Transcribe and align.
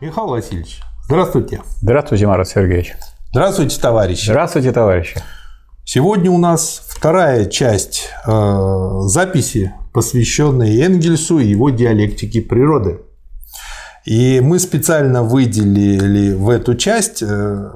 Михаил 0.00 0.28
Васильевич, 0.28 0.80
здравствуйте. 1.04 1.62
Здравствуйте, 1.80 2.26
Марат 2.26 2.48
Сергеевич. 2.48 2.94
Здравствуйте, 3.30 3.80
товарищи. 3.80 4.24
Здравствуйте, 4.24 4.72
товарищи. 4.72 5.22
Сегодня 5.84 6.30
у 6.30 6.38
нас 6.38 6.82
вторая 6.88 7.46
часть 7.46 8.08
э, 8.26 9.00
записи, 9.02 9.72
посвященная 9.92 10.84
Энгельсу 10.84 11.38
и 11.38 11.46
его 11.46 11.70
диалектике 11.70 12.42
природы. 12.42 13.02
И 14.04 14.40
мы 14.40 14.58
специально 14.58 15.22
выделили 15.22 16.34
в 16.34 16.48
эту 16.50 16.74
часть 16.74 17.22
э, 17.22 17.70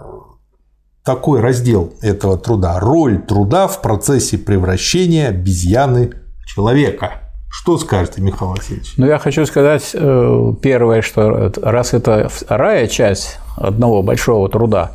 такой 1.04 1.40
раздел 1.40 1.94
этого 2.02 2.36
труда– 2.36 2.78
роль 2.80 3.22
труда 3.22 3.68
в 3.68 3.80
процессе 3.80 4.38
превращения 4.38 5.28
обезьяны 5.28 6.12
в 6.42 6.46
человека. 6.46 7.27
Что 7.50 7.78
скажете, 7.78 8.20
Михаил 8.20 8.52
Васильевич? 8.52 8.94
Ну, 8.96 9.06
я 9.06 9.18
хочу 9.18 9.44
сказать 9.46 9.90
э, 9.94 10.52
первое, 10.62 11.02
что 11.02 11.52
раз 11.62 11.94
это 11.94 12.28
вторая 12.28 12.86
часть 12.86 13.38
одного 13.56 14.02
большого 14.02 14.48
труда, 14.48 14.92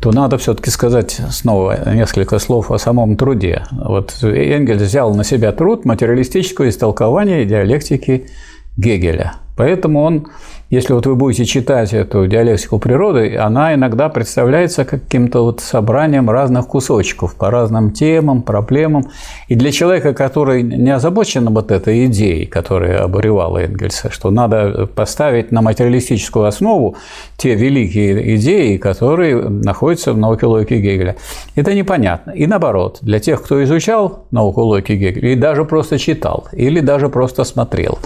то 0.00 0.12
надо 0.12 0.36
все-таки 0.36 0.70
сказать 0.70 1.20
снова 1.30 1.90
несколько 1.92 2.38
слов 2.38 2.70
о 2.70 2.78
самом 2.78 3.16
труде. 3.16 3.64
Вот 3.70 4.16
Энгельс 4.22 4.82
взял 4.82 5.14
на 5.14 5.24
себя 5.24 5.52
труд 5.52 5.84
материалистического 5.84 6.68
истолкования 6.68 7.44
диалектики 7.44 8.28
Гегеля. 8.76 9.34
Поэтому 9.56 10.02
он 10.02 10.26
если 10.68 10.94
вот 10.94 11.06
вы 11.06 11.14
будете 11.14 11.44
читать 11.44 11.94
эту 11.94 12.26
диалектику 12.26 12.80
природы, 12.80 13.36
она 13.36 13.74
иногда 13.74 14.08
представляется 14.08 14.84
каким-то 14.84 15.44
вот 15.44 15.60
собранием 15.60 16.28
разных 16.28 16.66
кусочков 16.66 17.36
по 17.36 17.52
разным 17.52 17.92
темам, 17.92 18.42
проблемам. 18.42 19.10
И 19.46 19.54
для 19.54 19.70
человека, 19.70 20.12
который 20.12 20.64
не 20.64 20.90
озабочен 20.90 21.54
вот 21.54 21.70
этой 21.70 22.06
идеей, 22.06 22.46
которая 22.46 23.04
обуревала 23.04 23.58
Энгельса, 23.58 24.10
что 24.10 24.32
надо 24.32 24.88
поставить 24.92 25.52
на 25.52 25.62
материалистическую 25.62 26.46
основу 26.46 26.96
те 27.36 27.54
великие 27.54 28.34
идеи, 28.34 28.76
которые 28.76 29.48
находятся 29.48 30.12
в 30.12 30.18
науке 30.18 30.46
логики 30.46 30.74
Гегеля, 30.74 31.14
это 31.54 31.74
непонятно. 31.74 32.32
И 32.32 32.48
наоборот, 32.48 32.98
для 33.02 33.20
тех, 33.20 33.40
кто 33.40 33.62
изучал 33.62 34.26
науку 34.32 34.62
логики 34.62 34.92
Гегеля, 34.92 35.32
и 35.32 35.36
даже 35.36 35.64
просто 35.64 35.96
читал, 35.98 36.48
или 36.50 36.80
даже 36.80 37.08
просто 37.08 37.44
смотрел, 37.44 38.00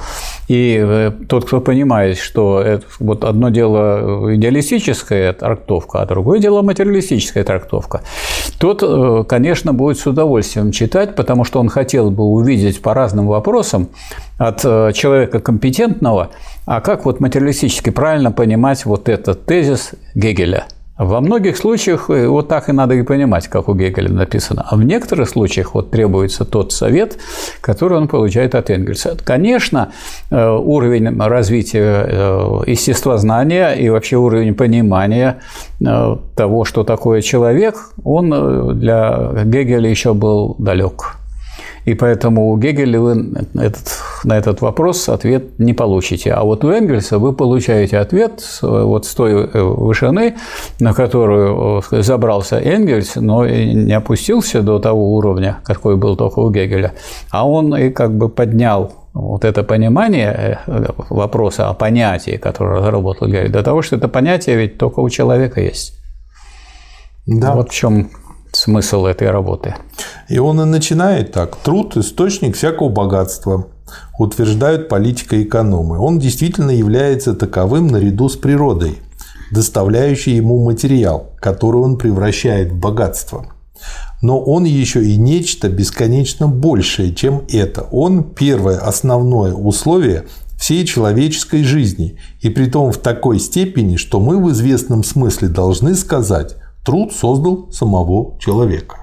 и 0.49 0.79
э, 0.79 1.13
тот, 1.27 1.47
кто 1.47 1.63
понимает, 1.63 2.19
что 2.19 2.50
это 2.59 2.85
вот 2.99 3.25
одно 3.25 3.51
дело 3.51 4.35
идеалистическая 4.35 5.33
трактовка, 5.33 6.03
а 6.03 6.07
другое 6.07 6.41
дело 6.41 6.63
материалистическая 6.63 7.45
трактовка. 7.45 8.03
Тот, 8.59 8.83
э, 8.83 9.25
конечно, 9.29 9.73
будет 9.73 9.99
с 9.99 10.07
удовольствием 10.07 10.73
читать, 10.73 11.15
потому 11.15 11.45
что 11.45 11.61
он 11.61 11.69
хотел 11.69 12.11
бы 12.11 12.25
увидеть 12.25 12.83
по 12.83 12.95
разным 12.95 13.27
вопросам 13.29 13.89
от 14.39 14.65
э, 14.65 14.93
человека 14.93 15.39
компетентного, 15.39 16.31
а 16.67 16.81
как 16.81 17.05
вот 17.05 17.21
материалистически 17.21 17.91
правильно 17.91 18.33
понимать 18.33 18.85
вот 18.85 19.09
этот 19.09 19.45
тезис 19.45 19.93
Гегеля– 20.15 20.67
во 21.05 21.23
многих 21.23 21.57
случаях 21.57 22.11
э, 22.11 22.29
вот 22.29 22.49
так 22.49 22.69
и 22.69 22.73
надо 22.73 22.95
и 22.95 23.03
понимать, 23.03 23.49
как 23.49 23.69
у 23.69 23.75
Гегеля 23.75 24.13
написано. 24.13 24.67
А 24.69 24.77
в 24.77 24.83
некоторых 24.85 25.31
случаях 25.31 25.75
вот 25.75 25.91
требуется 25.91 26.45
тот 26.45 26.73
совет, 26.73 27.17
который 27.63 27.97
он 27.97 28.07
получает 28.07 28.55
от 28.55 28.69
Энгельса. 28.69 29.17
Конечно, 29.25 29.93
э, 30.31 30.49
уровень 30.49 31.19
развития 31.19 32.05
э, 32.07 32.63
естествознания 32.67 33.73
и 33.73 33.89
вообще 33.89 34.17
уровень 34.17 34.55
понимания 34.55 35.41
того, 36.37 36.65
что 36.67 36.85
такое 36.85 37.23
человек, 37.23 37.93
он 38.05 38.79
для 38.79 39.31
Гегеля 39.45 39.89
еще 39.89 40.13
был 40.13 40.57
далек. 40.59 41.20
И 41.91 41.95
поэтому 41.95 42.53
у 42.53 42.57
Гегеля 42.57 43.01
вы 43.01 43.35
этот, 43.55 43.99
на 44.23 44.39
этот 44.39 44.61
вопрос 44.61 45.09
ответ 45.09 45.59
не 45.59 45.73
получите. 45.73 46.33
А 46.33 46.45
вот 46.45 46.65
у 46.65 46.71
Энгельса 46.71 47.19
вы 47.19 47.33
получаете 47.33 47.99
ответ 47.99 48.45
вот 48.63 49.07
с 49.07 49.15
той 49.15 49.33
э, 49.33 49.61
вышины, 49.61 50.37
на 50.79 50.95
которую 50.95 51.83
э, 51.91 52.03
забрался 52.03 52.61
Энгельс, 52.61 53.17
но 53.17 53.45
не 53.45 53.93
опустился 53.93 54.63
до 54.63 54.79
того 54.79 55.17
уровня, 55.17 55.59
какой 55.65 55.97
был 55.97 56.17
только 56.17 56.39
у 56.39 56.53
Гегеля. 56.53 56.93
А 57.33 57.49
он 57.49 57.75
и 57.77 57.91
как 57.91 58.17
бы 58.17 58.29
поднял 58.29 58.93
вот 59.13 59.45
это 59.45 59.65
понимание 59.65 60.61
э, 60.69 60.85
вопроса 61.09 61.71
о 61.71 61.75
понятии, 61.75 62.37
которое 62.37 62.79
разработал 62.79 63.27
Гегель, 63.27 63.51
до 63.51 63.65
того, 63.65 63.83
что 63.83 63.97
это 63.97 64.07
понятие 64.07 64.55
ведь 64.55 64.79
только 64.79 65.01
у 65.01 65.09
человека 65.09 65.61
есть. 65.61 65.99
Да. 67.27 67.53
Вот 67.57 67.71
в 67.71 67.75
чем 67.75 68.11
смысл 68.53 69.07
этой 69.07 69.31
работы. 69.31 69.75
И 70.29 70.39
он 70.39 70.61
и 70.61 70.65
начинает 70.65 71.33
так. 71.33 71.57
Труд– 71.57 71.97
источник 71.97 72.57
всякого 72.57 72.89
богатства, 72.89 73.67
утверждают 74.19 74.89
политико-экономы. 74.89 75.99
Он 75.99 76.19
действительно 76.19 76.71
является 76.71 77.35
таковым 77.35 77.89
наряду 77.89 78.29
с 78.29 78.37
природой, 78.37 78.99
доставляющей 79.51 80.37
ему 80.37 80.65
материал, 80.65 81.33
который 81.41 81.81
он 81.81 81.99
превращает 81.99 82.73
в 82.73 82.79
богатство. 82.79 83.47
Но 84.23 84.39
он 84.41 84.65
еще 84.65 85.03
и 85.03 85.17
нечто 85.17 85.69
бесконечно 85.69 86.47
большее, 86.47 87.15
чем 87.15 87.45
это. 87.49 87.83
Он 87.91 88.23
первое 88.23 88.79
основное 88.79 89.55
условие 89.55 90.27
всей 90.59 90.87
человеческой 90.87 91.65
жизни, 91.65 92.19
и 92.43 92.51
при 92.51 92.67
том 92.67 92.93
в 92.93 92.99
такой 92.99 93.39
степени, 93.39 93.97
что 93.97 94.21
мы 94.21 94.39
в 94.39 94.51
известном 94.53 95.03
смысле 95.03 95.49
должны 95.49 95.95
сказать, 95.95 96.57
Труд 96.85 97.13
создал 97.13 97.71
самого 97.71 98.39
человека. 98.39 98.97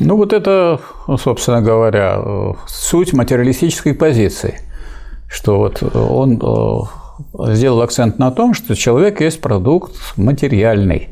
Ну 0.00 0.16
вот 0.16 0.32
это, 0.32 0.80
собственно 1.18 1.60
говоря, 1.60 2.54
суть 2.66 3.12
материалистической 3.12 3.94
позиции, 3.94 4.60
что 5.28 5.58
вот 5.58 5.82
он 5.82 6.40
э, 6.40 7.54
сделал 7.54 7.82
акцент 7.82 8.18
на 8.18 8.30
том, 8.30 8.54
что 8.54 8.76
человек 8.76 9.20
есть 9.20 9.40
продукт 9.40 9.96
материальный. 10.16 11.08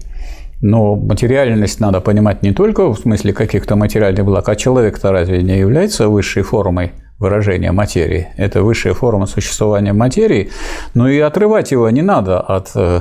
Но 0.63 0.95
материальность 0.95 1.81
надо 1.81 2.01
понимать 2.01 2.43
не 2.43 2.53
только 2.53 2.89
в 2.89 2.99
смысле 2.99 3.33
каких-то 3.33 3.77
материальных 3.77 4.25
благ, 4.25 4.49
а 4.49 4.57
человек-то 4.57 5.13
разве 5.13 5.43
не 5.43 5.59
является 5.59 6.09
высшей 6.09 6.43
формой 6.43 6.93
выражения 7.19 7.73
материи. 7.73 8.29
Это 8.37 8.63
высшая 8.63 8.93
форма 8.93 9.27
существования 9.27 9.93
материи, 9.95 10.51
но 10.95 11.09
и 11.09 11.19
отрывать 11.19 11.73
его 11.73 11.89
не 11.89 12.03
надо 12.03 12.41
от 12.41 12.71
э, 12.75 13.01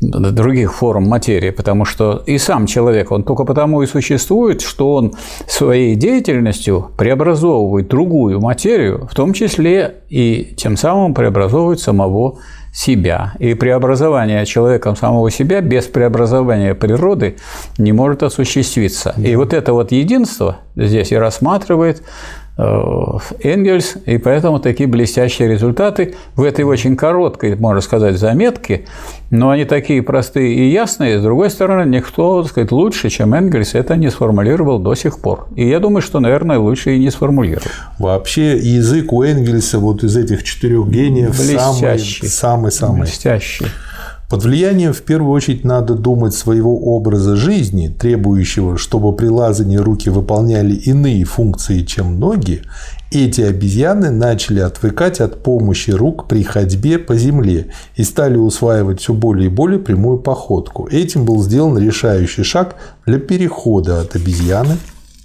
других 0.00 0.74
форм 0.74 1.04
материи, 1.04 1.50
потому 1.50 1.84
что 1.84 2.22
и 2.26 2.38
сам 2.38 2.66
человек, 2.66 3.10
он 3.10 3.22
только 3.22 3.44
потому 3.44 3.82
и 3.82 3.86
существует, 3.86 4.62
что 4.62 4.94
он 4.94 5.12
своей 5.46 5.94
деятельностью 5.94 6.90
преобразовывает 6.96 7.88
другую 7.88 8.40
материю, 8.40 9.06
в 9.10 9.14
том 9.14 9.34
числе 9.34 9.96
и 10.08 10.54
тем 10.56 10.76
самым 10.78 11.12
преобразовывает 11.12 11.80
самого 11.80 12.38
себя. 12.72 13.34
И 13.38 13.54
преобразование 13.54 14.46
человеком 14.46 14.96
самого 14.96 15.30
себя 15.30 15.60
без 15.60 15.86
преобразования 15.86 16.74
природы 16.74 17.36
не 17.78 17.92
может 17.92 18.22
осуществиться. 18.22 19.14
И 19.18 19.34
вот 19.36 19.52
это 19.52 19.72
вот 19.72 19.92
единство 19.92 20.58
здесь 20.76 21.12
и 21.12 21.16
рассматривает 21.16 22.02
Энгельс, 23.42 23.96
и 24.06 24.18
поэтому 24.18 24.58
такие 24.60 24.88
блестящие 24.88 25.48
результаты 25.48 26.14
в 26.36 26.42
этой 26.42 26.64
очень 26.64 26.96
короткой, 26.96 27.56
можно 27.56 27.80
сказать, 27.80 28.18
заметке, 28.18 28.84
но 29.30 29.50
они 29.50 29.64
такие 29.64 30.02
простые 30.02 30.54
и 30.54 30.70
ясные, 30.70 31.20
с 31.20 31.22
другой 31.22 31.50
стороны, 31.50 31.88
никто, 31.88 32.42
так 32.42 32.50
сказать, 32.50 32.72
лучше, 32.72 33.08
чем 33.08 33.34
Энгельс, 33.34 33.74
это 33.74 33.96
не 33.96 34.10
сформулировал 34.10 34.78
до 34.78 34.94
сих 34.94 35.20
пор. 35.20 35.46
И 35.56 35.68
я 35.68 35.80
думаю, 35.80 36.02
что, 36.02 36.20
наверное, 36.20 36.58
лучше 36.58 36.96
и 36.96 36.98
не 36.98 37.10
сформулировал. 37.10 37.70
Вообще 37.98 38.56
язык 38.58 39.12
у 39.12 39.22
Энгельса 39.22 39.78
вот 39.78 40.04
из 40.04 40.16
этих 40.16 40.42
четырех 40.42 40.88
гениев 40.88 41.34
самый-самый-самый. 41.36 43.02
Блестящий. 43.02 43.66
Под 44.30 44.44
влиянием 44.44 44.92
в 44.92 45.02
первую 45.02 45.32
очередь 45.32 45.64
надо 45.64 45.94
думать 45.94 46.34
своего 46.34 46.78
образа 46.94 47.34
жизни, 47.34 47.88
требующего, 47.88 48.78
чтобы 48.78 49.12
при 49.16 49.26
лазании 49.26 49.76
руки 49.76 50.08
выполняли 50.08 50.72
иные 50.72 51.24
функции, 51.24 51.82
чем 51.82 52.20
ноги, 52.20 52.62
эти 53.10 53.40
обезьяны 53.40 54.10
начали 54.10 54.60
отвыкать 54.60 55.20
от 55.20 55.42
помощи 55.42 55.90
рук 55.90 56.28
при 56.28 56.44
ходьбе 56.44 57.00
по 57.00 57.16
земле 57.16 57.72
и 57.96 58.04
стали 58.04 58.36
усваивать 58.36 59.00
все 59.00 59.14
более 59.14 59.46
и 59.46 59.52
более 59.52 59.80
прямую 59.80 60.18
походку. 60.18 60.86
Этим 60.86 61.24
был 61.24 61.42
сделан 61.42 61.76
решающий 61.76 62.44
шаг 62.44 62.76
для 63.06 63.18
перехода 63.18 64.00
от 64.00 64.14
обезьяны 64.14 64.76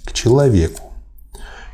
к 0.04 0.14
человеку. 0.14 0.85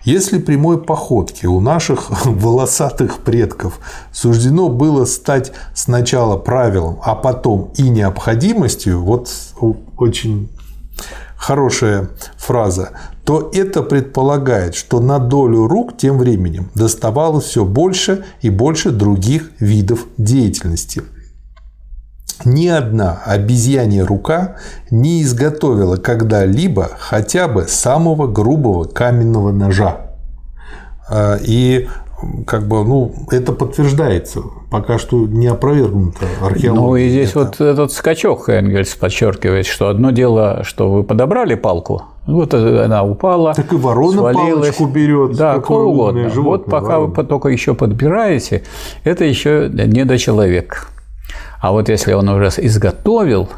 Если 0.04 0.38
прямой 0.38 0.82
походке 0.82 1.46
у 1.46 1.60
наших 1.60 2.10
волосатых 2.24 3.18
предков 3.18 3.78
суждено 4.12 4.68
было 4.68 5.04
стать 5.04 5.52
сначала 5.74 6.36
правилом, 6.36 6.98
а 7.04 7.14
потом 7.14 7.72
и 7.76 7.88
необходимостью, 7.88 9.00
вот 9.00 9.30
очень 9.96 10.48
хорошая 11.36 12.08
фраза, 12.36 12.90
то 13.24 13.50
это 13.52 13.82
предполагает, 13.82 14.74
что 14.74 15.00
на 15.00 15.18
долю 15.18 15.68
рук 15.68 15.96
тем 15.96 16.18
временем 16.18 16.70
доставалось 16.74 17.44
все 17.44 17.64
больше 17.64 18.24
и 18.40 18.50
больше 18.50 18.90
других 18.90 19.50
видов 19.60 20.06
деятельности– 20.18 21.02
ни 22.44 22.66
одна 22.68 23.22
обезьянья 23.24 24.04
рука 24.04 24.56
не 24.90 25.22
изготовила 25.22 25.96
когда-либо 25.96 26.90
хотя 26.98 27.48
бы 27.48 27.64
самого 27.68 28.26
грубого 28.26 28.84
каменного 28.84 29.52
ножа. 29.52 30.12
А, 31.08 31.36
и 31.36 31.88
как 32.46 32.68
бы, 32.68 32.84
ну, 32.84 33.12
это 33.30 33.52
подтверждается, 33.52 34.40
пока 34.70 34.98
что 34.98 35.26
не 35.26 35.48
опровергнуто 35.48 36.26
археологией. 36.40 36.72
Ну 36.72 36.96
и 36.96 37.08
здесь 37.08 37.30
это... 37.30 37.38
вот 37.40 37.60
этот 37.60 37.92
скачок 37.92 38.48
Энгельс 38.48 38.94
подчеркивает, 38.94 39.66
что 39.66 39.88
одно 39.88 40.10
дело, 40.10 40.60
что 40.62 40.90
вы 40.90 41.02
подобрали 41.02 41.54
палку, 41.54 42.02
вот 42.26 42.54
она 42.54 43.02
упала, 43.02 43.54
Так 43.54 43.72
и 43.72 43.76
ворона 43.76 44.18
свалилась. 44.18 44.76
палочку 44.76 44.86
берет. 44.86 45.36
Да, 45.36 45.54
какое 45.54 45.84
угодно. 45.84 46.30
животное, 46.30 46.42
вот 46.42 46.64
пока 46.66 46.98
ворона. 47.00 47.14
вы 47.14 47.24
только 47.24 47.48
еще 47.48 47.74
подбираете, 47.74 48.62
это 49.02 49.24
еще 49.24 49.68
не 49.72 50.04
до 50.04 50.16
человека. 50.18 50.86
А 51.62 51.70
вот 51.70 51.88
если 51.88 52.12
он 52.12 52.28
уже 52.28 52.48
изготовил 52.58 53.48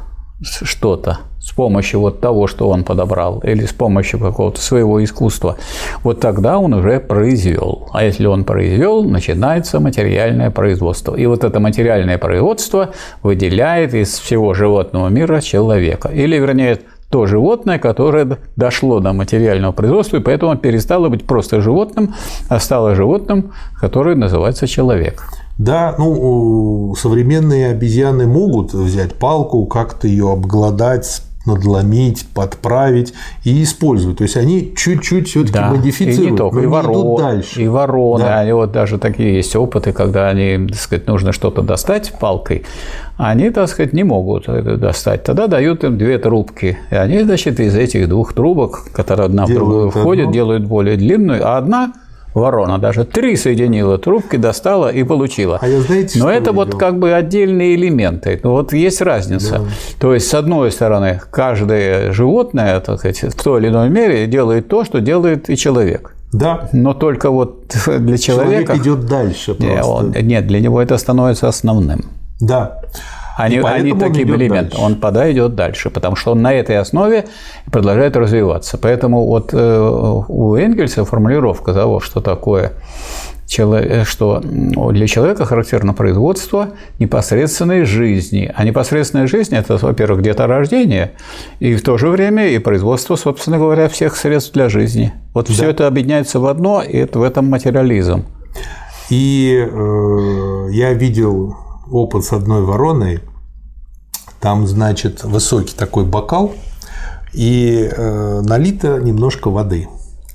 что-то 0.42 1.20
с 1.40 1.52
помощью 1.52 2.00
вот 2.00 2.20
того, 2.20 2.46
что 2.46 2.68
он 2.68 2.84
подобрал, 2.84 3.40
или 3.40 3.64
с 3.64 3.72
помощью 3.72 4.20
какого-то 4.20 4.60
своего 4.60 5.02
искусства, 5.02 5.56
вот 6.02 6.20
тогда 6.20 6.58
он 6.58 6.74
уже 6.74 7.00
произвел. 7.00 7.88
А 7.94 8.04
если 8.04 8.26
он 8.26 8.44
произвел, 8.44 9.04
начинается 9.04 9.80
материальное 9.80 10.50
производство. 10.50 11.14
И 11.14 11.24
вот 11.24 11.44
это 11.44 11.60
материальное 11.60 12.18
производство 12.18 12.90
выделяет 13.22 13.94
из 13.94 14.18
всего 14.18 14.52
животного 14.52 15.08
мира 15.08 15.40
человека. 15.40 16.08
Или, 16.08 16.36
вернее, 16.36 16.80
то 17.08 17.24
животное, 17.24 17.78
которое 17.78 18.36
дошло 18.56 19.00
до 19.00 19.14
материального 19.14 19.72
производства, 19.72 20.18
и 20.18 20.20
поэтому 20.20 20.56
перестало 20.56 21.08
быть 21.08 21.24
просто 21.24 21.62
животным, 21.62 22.14
а 22.50 22.58
стало 22.58 22.94
животным, 22.94 23.52
которое 23.80 24.14
называется 24.14 24.66
человек. 24.66 25.22
Да, 25.58 25.94
ну, 25.98 26.94
современные 26.98 27.68
обезьяны 27.70 28.26
могут 28.26 28.72
взять 28.74 29.14
палку, 29.14 29.66
как-то 29.66 30.08
ее 30.08 30.32
обглодать, 30.32 31.22
надломить, 31.46 32.26
подправить 32.34 33.12
и 33.44 33.62
использовать. 33.62 34.16
То 34.18 34.24
есть 34.24 34.36
они 34.36 34.72
чуть-чуть 34.74 35.28
все-таки 35.28 35.52
Да, 35.52 35.70
модифицируют, 35.70 36.28
и 36.28 36.30
не 36.32 36.36
только, 36.38 36.56
но 36.56 36.62
и, 36.62 36.66
не 36.66 36.70
идут 36.72 36.84
ворон, 36.86 37.16
дальше. 37.22 37.62
и 37.62 37.68
вороны, 37.68 38.24
Да. 38.24 38.40
они 38.40 38.52
вот 38.52 38.72
даже 38.72 38.98
такие 38.98 39.36
есть 39.36 39.54
опыты, 39.54 39.92
когда 39.92 40.28
они, 40.30 40.66
так 40.68 40.78
сказать, 40.78 41.06
нужно 41.06 41.32
что-то 41.32 41.60
достать 41.62 42.14
палкой, 42.18 42.64
они, 43.18 43.50
так 43.50 43.68
сказать, 43.68 43.92
не 43.92 44.04
могут 44.04 44.48
это 44.48 44.76
достать. 44.78 45.22
Тогда 45.22 45.46
дают 45.46 45.84
им 45.84 45.98
две 45.98 46.18
трубки, 46.18 46.78
и 46.90 46.94
они, 46.94 47.20
значит, 47.20 47.60
из 47.60 47.76
этих 47.76 48.08
двух 48.08 48.32
трубок, 48.32 48.86
которые 48.92 49.26
одна 49.26 49.44
в 49.44 49.48
Делают 49.48 49.68
другую 49.70 49.90
входят, 49.90 50.22
одну. 50.24 50.32
делают 50.32 50.64
более 50.64 50.96
длинную, 50.96 51.46
а 51.46 51.58
одна 51.58 51.92
ворона 52.34 52.78
даже 52.78 53.04
три 53.04 53.36
соединила 53.36 53.96
трубки, 53.98 54.36
достала 54.36 54.88
и 54.88 55.04
получила. 55.04 55.58
А 55.62 55.69
я 55.69 55.81
знаете, 55.81 56.19
Но 56.19 56.31
это 56.31 56.52
вот 56.52 56.66
видел? 56.66 56.78
как 56.78 56.98
бы 56.98 57.12
отдельные 57.12 57.75
элементы. 57.76 58.40
Вот 58.42 58.72
есть 58.72 59.00
разница. 59.00 59.60
То 60.00 60.12
есть, 60.14 60.28
с 60.28 60.34
одной 60.34 60.70
стороны, 60.70 61.20
каждое 61.31 62.12
животное, 62.12 62.81
так 62.81 62.98
сказать, 62.98 63.22
в 63.34 63.42
той 63.42 63.60
или 63.60 63.69
иной 63.69 63.88
мере 63.90 64.26
делает 64.26 64.69
то, 64.69 64.84
что 64.84 65.00
делает 65.00 65.48
и 65.50 65.56
человек. 65.56 66.14
Да, 66.32 66.69
Но 66.72 66.94
только 66.94 67.31
вот 67.31 67.69
для 67.86 68.19
человек 68.19 68.66
человека... 68.66 68.76
идет 68.76 69.06
дальше 69.06 69.54
просто. 69.54 69.84
он- 69.90 70.10
нет, 70.22 70.46
для 70.48 70.60
него 70.60 70.82
это 70.82 70.98
становится 70.98 71.46
основным. 71.48 72.00
Да. 72.40 72.80
А 73.36 73.48
не, 73.48 73.56
И 73.56 73.58
а 73.58 73.60
не 73.60 73.92
поэтому 73.92 73.94
он 73.94 74.00
таким 74.12 74.28
идет 74.28 74.36
элементом. 74.36 74.70
дальше. 74.70 74.84
Он 74.84 74.94
пода 74.96 75.32
идет 75.32 75.54
дальше, 75.54 75.90
потому 75.90 76.16
что 76.16 76.32
он 76.32 76.42
на 76.42 76.52
этой 76.52 76.78
основе 76.78 77.26
продолжает 77.70 78.16
развиваться. 78.16 78.78
Поэтому 78.78 79.26
вот 79.26 79.50
э, 79.52 80.25
у 80.28 80.54
Энгельса 80.56 81.04
формулировка 81.04 81.75
того, 81.75 82.00
что 82.00 82.20
такое 82.20 82.72
э, 83.58 84.04
что 84.04 84.40
для 84.40 85.06
человека 85.08 85.44
характерно 85.44 85.94
производство 85.94 86.69
непосредственной 86.98 87.84
жизни. 87.84 88.52
А 88.54 88.64
непосредственная 88.64 89.26
жизнь– 89.26 89.54
это, 89.56 89.76
во-первых, 89.78 90.22
деторождение, 90.22 91.12
и 91.58 91.75
в 91.75 91.82
то 91.82 91.98
же 91.98 92.08
время 92.08 92.48
и 92.48 92.58
производство, 92.58 93.16
собственно 93.16 93.58
говоря, 93.58 93.88
всех 93.88 94.16
средств 94.16 94.52
для 94.52 94.69
жизни. 94.69 95.12
Вот 95.34 95.48
все 95.48 95.70
это 95.70 95.88
объединяется 95.88 96.38
в 96.38 96.46
одно, 96.46 96.82
и 96.82 96.96
это 96.96 97.19
в 97.19 97.22
этом 97.25 97.50
материализм. 97.50 98.25
И 99.10 99.69
э, 99.70 100.66
я 100.70 100.92
видел 100.94 101.56
опыт 101.94 102.25
с 102.25 102.32
одной 102.32 102.62
вороной. 102.62 103.20
Там, 104.41 104.67
значит, 104.67 105.25
высокий 105.25 105.75
такой 105.75 106.05
бокал, 106.05 106.52
и 107.32 107.91
э, 107.91 108.41
налито 108.44 108.99
немножко 108.99 109.49
воды. 109.49 109.88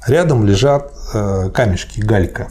Рядом 0.08 0.46
лежат 0.46 0.92
э, 1.14 1.50
камешки, 1.54 2.00
галька. 2.00 2.48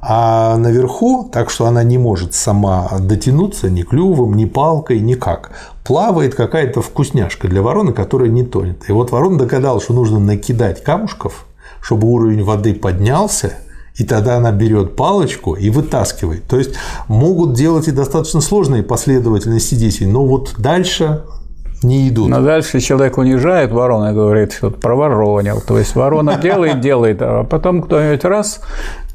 А 0.00 0.56
наверху, 0.56 1.28
так 1.30 1.50
что 1.50 1.66
она 1.66 1.82
не 1.82 1.98
может 1.98 2.34
сама 2.34 2.88
дотянуться 2.98 3.68
ни 3.68 3.82
клювом, 3.82 4.34
ни 4.34 4.46
палкой, 4.46 5.00
никак, 5.00 5.50
плавает 5.84 6.34
какая-то 6.34 6.82
вкусняшка 6.82 7.48
для 7.48 7.62
вороны, 7.62 7.92
которая 7.92 8.30
не 8.30 8.44
тонет. 8.44 8.88
И 8.88 8.92
вот 8.92 9.10
ворона 9.10 9.38
догадалась, 9.38 9.84
что 9.84 9.92
нужно 9.92 10.18
накидать 10.18 10.82
камушков, 10.82 11.46
чтобы 11.80 12.08
уровень 12.08 12.44
воды 12.44 12.74
поднялся, 12.74 13.54
и 13.98 14.04
тогда 14.04 14.36
она 14.36 14.52
берет 14.52 14.96
палочку 14.96 15.54
и 15.54 15.70
вытаскивает. 15.70 16.44
То 16.44 16.56
есть 16.56 16.74
могут 17.08 17.54
делать 17.54 17.88
и 17.88 17.90
достаточно 17.90 18.40
сложные 18.40 18.82
последовательности 18.82 19.74
действий, 19.74 20.06
но 20.06 20.24
вот 20.24 20.54
дальше 20.56 21.24
не 21.82 22.08
идут. 22.08 22.28
Но 22.28 22.40
дальше 22.40 22.80
человек 22.80 23.18
унижает 23.18 23.72
ворону 23.72 24.10
и 24.10 24.14
говорит, 24.14 24.52
что 24.52 24.70
проворонил. 24.70 25.60
То 25.60 25.78
есть 25.78 25.94
ворона 25.96 26.36
делает, 26.42 26.80
делает, 26.80 27.18
а 27.20 27.44
потом 27.44 27.82
кто-нибудь 27.82 28.24
раз 28.24 28.60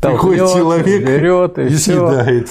Толкнет, 0.04 0.54
человек 0.54 1.06
берет 1.06 1.58
и, 1.58 1.64
и 1.64 1.76
всё. 1.76 2.10
съедает. 2.10 2.50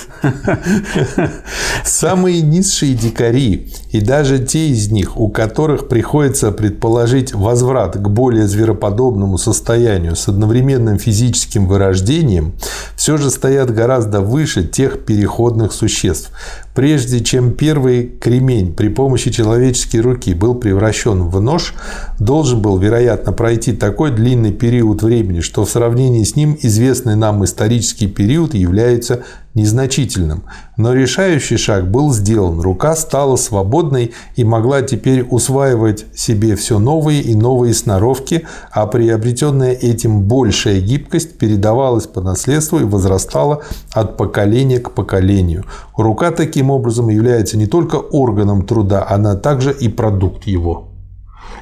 Самые 1.84 2.40
низшие 2.40 2.94
дикари, 2.94 3.68
и 3.90 4.00
даже 4.00 4.38
те 4.38 4.68
из 4.68 4.90
них, 4.90 5.18
у 5.18 5.28
которых 5.28 5.88
приходится 5.88 6.50
предположить 6.52 7.34
возврат 7.34 7.96
к 7.96 8.08
более 8.08 8.46
звероподобному 8.46 9.38
состоянию 9.38 10.16
с 10.16 10.28
одновременным 10.28 10.98
физическим 10.98 11.66
вырождением, 11.66 12.54
все 12.96 13.16
же 13.16 13.30
стоят 13.30 13.72
гораздо 13.72 14.20
выше 14.20 14.64
тех 14.64 15.04
переходных 15.04 15.72
существ. 15.72 16.30
Прежде 16.74 17.20
чем 17.20 17.52
первый 17.52 18.06
кремень 18.06 18.72
при 18.72 18.88
помощи 18.88 19.30
человеческой 19.30 19.98
руки 19.98 20.32
был 20.32 20.54
превращен 20.54 21.24
в 21.24 21.38
нож, 21.40 21.74
должен 22.18 22.62
был, 22.62 22.78
вероятно, 22.78 23.32
пройти 23.32 23.72
такой 23.72 24.10
длинный 24.10 24.52
период 24.52 25.02
времени, 25.02 25.40
что 25.40 25.66
в 25.66 25.70
сравнении 25.70 26.24
с 26.24 26.34
ним 26.34 26.56
известный 26.62 27.14
нам 27.14 27.41
исторический 27.44 28.06
период 28.06 28.54
является 28.54 29.22
незначительным. 29.54 30.44
Но 30.76 30.94
решающий 30.94 31.56
шаг 31.56 31.90
был 31.90 32.12
сделан, 32.12 32.60
рука 32.60 32.96
стала 32.96 33.36
свободной 33.36 34.12
и 34.36 34.44
могла 34.44 34.82
теперь 34.82 35.22
усваивать 35.22 36.06
себе 36.14 36.56
все 36.56 36.78
новые 36.78 37.20
и 37.20 37.34
новые 37.34 37.74
сноровки, 37.74 38.46
а 38.70 38.86
приобретенная 38.86 39.72
этим 39.72 40.22
большая 40.22 40.80
гибкость 40.80 41.38
передавалась 41.38 42.06
по 42.06 42.20
наследству 42.20 42.80
и 42.80 42.84
возрастала 42.84 43.62
от 43.92 44.16
поколения 44.16 44.78
к 44.78 44.92
поколению. 44.92 45.64
Рука 45.96 46.30
таким 46.30 46.70
образом 46.70 47.08
является 47.08 47.58
не 47.58 47.66
только 47.66 47.96
органом 47.96 48.64
труда, 48.64 49.06
она 49.08 49.34
также 49.34 49.72
и 49.72 49.88
продукт 49.88 50.44
его. 50.44 50.91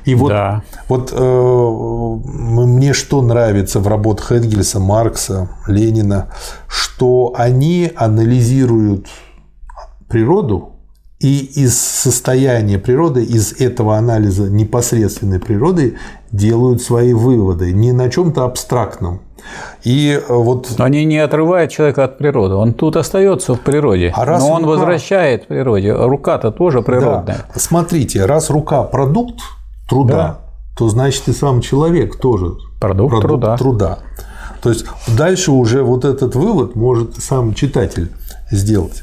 И 0.04 0.14
вот, 0.14 0.28
Да. 0.30 0.62
вот 0.88 1.12
э, 1.12 2.20
мне 2.24 2.92
что 2.92 3.20
нравится 3.22 3.80
в 3.80 3.88
работах 3.88 4.32
Энгельса, 4.32 4.80
Маркса, 4.80 5.50
Ленина, 5.66 6.30
что 6.68 7.32
они 7.36 7.92
анализируют 7.94 9.08
природу 10.08 10.70
и 11.20 11.38
из 11.38 11.78
состояния 11.78 12.78
природы, 12.78 13.22
из 13.22 13.52
этого 13.60 13.96
анализа 13.98 14.48
непосредственной 14.48 15.38
природы 15.38 15.98
делают 16.32 16.80
свои 16.82 17.12
выводы, 17.12 17.72
не 17.74 17.92
на 17.92 18.08
чем-то 18.08 18.44
абстрактном. 18.44 19.20
И 19.84 20.18
э, 20.18 20.32
вот 20.32 20.74
Но 20.78 20.84
они 20.84 21.04
не 21.04 21.18
отрывают 21.18 21.70
человека 21.70 22.04
от 22.04 22.16
природы. 22.18 22.54
Он 22.54 22.72
тут 22.72 22.96
остается 22.96 23.54
в 23.54 23.60
природе. 23.60 24.12
А 24.16 24.24
раз 24.24 24.42
но 24.42 24.50
он 24.52 24.62
рука- 24.64 24.68
возвращает 24.76 25.46
природе. 25.46 25.92
Рука-то 25.92 26.50
тоже 26.52 26.80
природная. 26.82 27.46
Да. 27.54 27.58
Смотрите, 27.60 28.24
раз 28.24 28.48
рука 28.50 28.82
продукт 28.82 29.40
труда, 29.90 30.14
Да. 30.14 30.40
то 30.78 30.88
значит 30.88 31.28
и 31.28 31.32
сам 31.32 31.60
человек 31.60 32.16
тоже 32.16 32.54
Продукт 32.80 33.20
труда. 33.58 33.98
То 34.62 34.70
есть 34.70 34.86
дальше 35.08 35.50
уже 35.52 35.82
вот 35.82 36.04
этот 36.04 36.34
вывод 36.34 36.76
может 36.76 37.16
сам 37.22 37.54
читатель 37.54 38.10
сделать. 38.50 39.02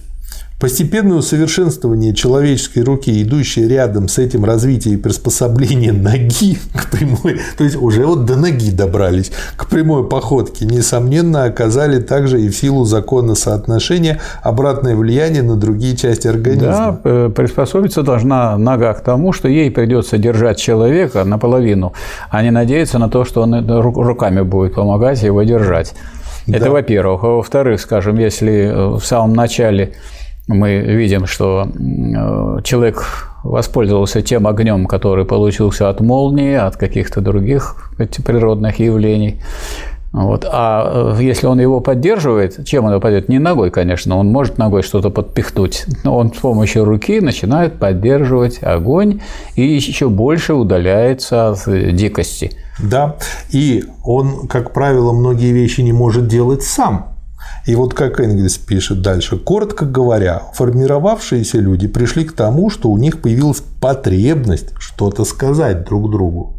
Постепенное 0.59 1.17
усовершенствование 1.17 2.15
человеческой 2.15 2.79
руки, 2.79 3.21
идущее 3.21 3.67
рядом 3.67 4.07
с 4.07 4.17
этим 4.17 4.43
развитие 4.43 4.95
и 4.95 4.97
приспособление 4.97 5.93
ноги 5.93 6.57
к 6.73 6.89
прямой, 6.89 7.39
то 7.55 7.63
есть 7.63 7.75
уже 7.75 8.07
вот 8.07 8.25
до 8.25 8.37
ноги 8.37 8.71
добрались, 8.71 9.31
к 9.55 9.67
прямой 9.69 10.09
походке, 10.09 10.65
несомненно, 10.65 11.43
оказали 11.43 12.01
также 12.01 12.41
и 12.41 12.49
в 12.49 12.55
силу 12.55 12.85
закона 12.85 13.35
соотношения 13.35 14.19
обратное 14.41 14.95
влияние 14.95 15.43
на 15.43 15.57
другие 15.57 15.95
части 15.95 16.27
организма. 16.27 16.99
Да, 17.03 17.11
э, 17.11 17.29
приспособиться 17.35 18.01
должна 18.01 18.57
нога 18.57 18.95
к 18.95 19.01
тому, 19.01 19.33
что 19.33 19.47
ей 19.47 19.69
придется 19.69 20.17
держать 20.17 20.57
человека 20.57 21.23
наполовину, 21.23 21.93
а 22.31 22.41
не 22.41 22.49
надеяться 22.49 22.97
на 22.97 23.09
то, 23.09 23.25
что 23.25 23.43
он 23.43 23.69
руками 23.69 24.41
будет 24.41 24.73
помогать 24.73 25.21
его 25.21 25.43
держать. 25.43 25.93
Это 26.47 26.65
Да. 26.65 26.71
во-первых. 26.71 27.23
А 27.23 27.27
во-вторых, 27.27 27.79
скажем, 27.79 28.17
если 28.17 28.53
э, 28.53 28.87
в 28.97 29.05
самом 29.05 29.33
начале 29.35 29.93
мы 30.47 30.79
видим, 30.79 31.25
что 31.25 31.67
э, 31.67 32.61
человек 32.63 33.03
воспользовался 33.43 34.21
тем 34.21 34.47
огнем, 34.47 34.85
который 34.85 35.25
получился 35.25 35.89
от 35.89 36.01
молнии, 36.01 36.55
от 36.55 36.77
каких-то 36.77 37.21
других 37.21 37.91
природных 38.25 38.79
явлений, 38.79 39.41
Вот. 40.13 40.45
А 40.49 41.13
э, 41.17 41.23
если 41.23 41.47
он 41.47 41.59
его 41.59 41.81
поддерживает, 41.81 42.65
чем 42.65 42.85
он 42.85 42.91
его 42.91 43.01
поддерживает? 43.01 43.29
Не 43.29 43.39
ногой, 43.39 43.71
конечно, 43.71 44.17
он 44.17 44.27
может 44.27 44.57
ногой 44.57 44.83
что-то 44.83 45.09
подпихнуть, 45.09 45.85
но 46.03 46.17
он 46.17 46.33
с 46.33 46.37
помощью 46.37 46.85
руки 46.85 47.19
начинает 47.19 47.77
поддерживать 47.77 48.63
огонь 48.63 49.19
и 49.55 49.63
еще 49.63 50.07
больше 50.09 50.53
удаляется 50.53 51.49
от 51.49 51.65
дикости. 51.95 52.51
Да, 52.79 53.17
и 53.51 53.83
он, 54.03 54.47
как 54.47 54.71
правило, 54.71 55.11
многие 55.11 55.51
вещи 55.51 55.81
не 55.81 55.93
может 55.93 56.27
делать 56.27 56.63
сам. 56.63 57.16
И 57.67 57.75
вот 57.75 57.93
как 57.93 58.21
Энгельс 58.21 58.57
пишет 58.57 59.01
дальше, 59.01 59.37
коротко 59.37 59.85
говоря, 59.85 60.41
формировавшиеся 60.53 61.59
люди 61.59 61.87
пришли 61.89 62.23
к 62.23 62.31
тому, 62.31 62.69
что 62.69 62.89
у 62.89 62.97
них 62.97 63.21
появилась 63.21 63.61
потребность 63.81 64.69
что-то 64.79 65.25
сказать 65.25 65.83
друг 65.83 66.09
другу. 66.09 66.53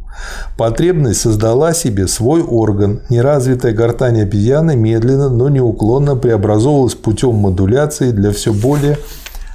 Потребность 0.59 1.23
создала 1.23 1.73
себе 1.73 2.09
свой 2.09 2.43
орган. 2.43 3.01
Неразвитая 3.09 3.73
гортань 3.73 4.21
обезьяны 4.21 4.77
медленно, 4.77 5.31
но 5.31 5.49
неуклонно 5.49 6.15
преобразовывалась 6.15 6.95
путем 6.95 7.37
модуляции 7.37 8.11
для 8.11 8.31
все 8.31 8.53
более 8.53 8.99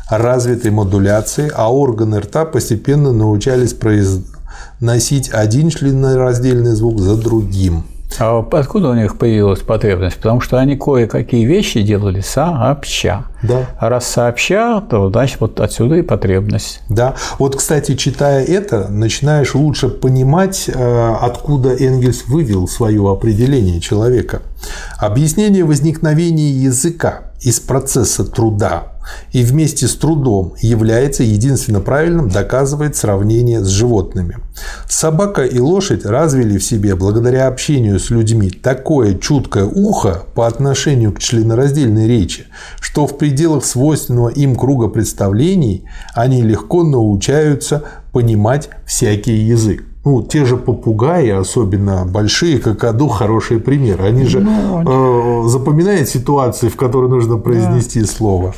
развитой 0.09 0.71
модуляции, 0.71 1.51
а 1.53 1.71
органы 1.71 2.19
рта 2.19 2.45
постепенно 2.45 3.11
научались 3.11 3.73
произносить 3.73 5.29
один 5.31 5.69
членораздельный 5.69 6.71
звук 6.71 6.99
за 6.99 7.15
другим. 7.15 7.83
А 8.19 8.39
откуда 8.51 8.89
у 8.89 8.93
них 8.93 9.17
появилась 9.17 9.59
потребность? 9.59 10.17
Потому 10.17 10.41
что 10.41 10.57
они 10.57 10.75
кое-какие 10.75 11.45
вещи 11.45 11.81
делали 11.81 12.21
сообща. 12.21 13.25
Да. 13.41 13.65
А 13.77 13.89
раз 13.89 14.07
сообща, 14.07 14.81
то 14.81 15.09
значит 15.09 15.39
вот 15.41 15.59
отсюда 15.59 15.95
и 15.95 16.01
потребность. 16.01 16.81
Да. 16.89 17.15
Вот, 17.39 17.55
кстати, 17.55 17.95
читая 17.95 18.43
это, 18.43 18.87
начинаешь 18.89 19.53
лучше 19.55 19.89
понимать, 19.89 20.69
э, 20.73 21.13
откуда 21.21 21.75
Энгельс 21.75 22.25
вывел 22.27 22.67
свое 22.67 23.11
определение 23.11 23.81
человека. 23.81 24.41
Объяснение 24.97 25.65
возникновения 25.65 26.51
языка 26.51 27.32
из 27.43 27.59
процесса 27.59 28.23
труда 28.23 28.93
и 29.31 29.43
вместе 29.43 29.87
с 29.87 29.95
трудом 29.95 30.53
является 30.61 31.23
единственно 31.23 31.81
правильным, 31.81 32.29
доказывает 32.29 32.95
сравнение 32.95 33.63
с 33.63 33.67
животными. 33.67 34.37
Собака 34.87 35.43
и 35.43 35.59
лошадь 35.59 36.05
развили 36.05 36.57
в 36.57 36.63
себе 36.63 36.95
благодаря 36.95 37.47
общению 37.47 37.99
с 37.99 38.09
людьми 38.09 38.49
такое 38.49 39.15
чуткое 39.15 39.65
ухо 39.65 40.23
по 40.35 40.47
отношению 40.47 41.11
к 41.11 41.19
членораздельной 41.19 42.07
речи, 42.07 42.45
что 42.79 43.05
в 43.05 43.17
пределах 43.17 43.65
свойственного 43.65 44.29
им 44.29 44.55
круга 44.55 44.87
представлений 44.87 45.85
они 46.13 46.41
легко 46.41 46.83
научаются 46.83 47.83
понимать 48.11 48.69
всякий 48.85 49.35
язык. 49.35 49.83
Ну, 50.05 50.21
те 50.21 50.45
же 50.45 50.57
попугаи, 50.57 51.29
особенно 51.29 52.05
большие, 52.05 52.59
какаду, 52.59 53.07
хороший 53.07 53.59
пример. 53.59 54.01
Они 54.01 54.25
же 54.25 54.41
ну, 54.41 55.45
э, 55.45 55.49
запоминают 55.49 56.09
ситуации, 56.09 56.67
в 56.67 56.75
которой 56.75 57.09
нужно 57.09 57.37
произнести 57.37 58.01
да. 58.01 58.07
слово. 58.07 58.53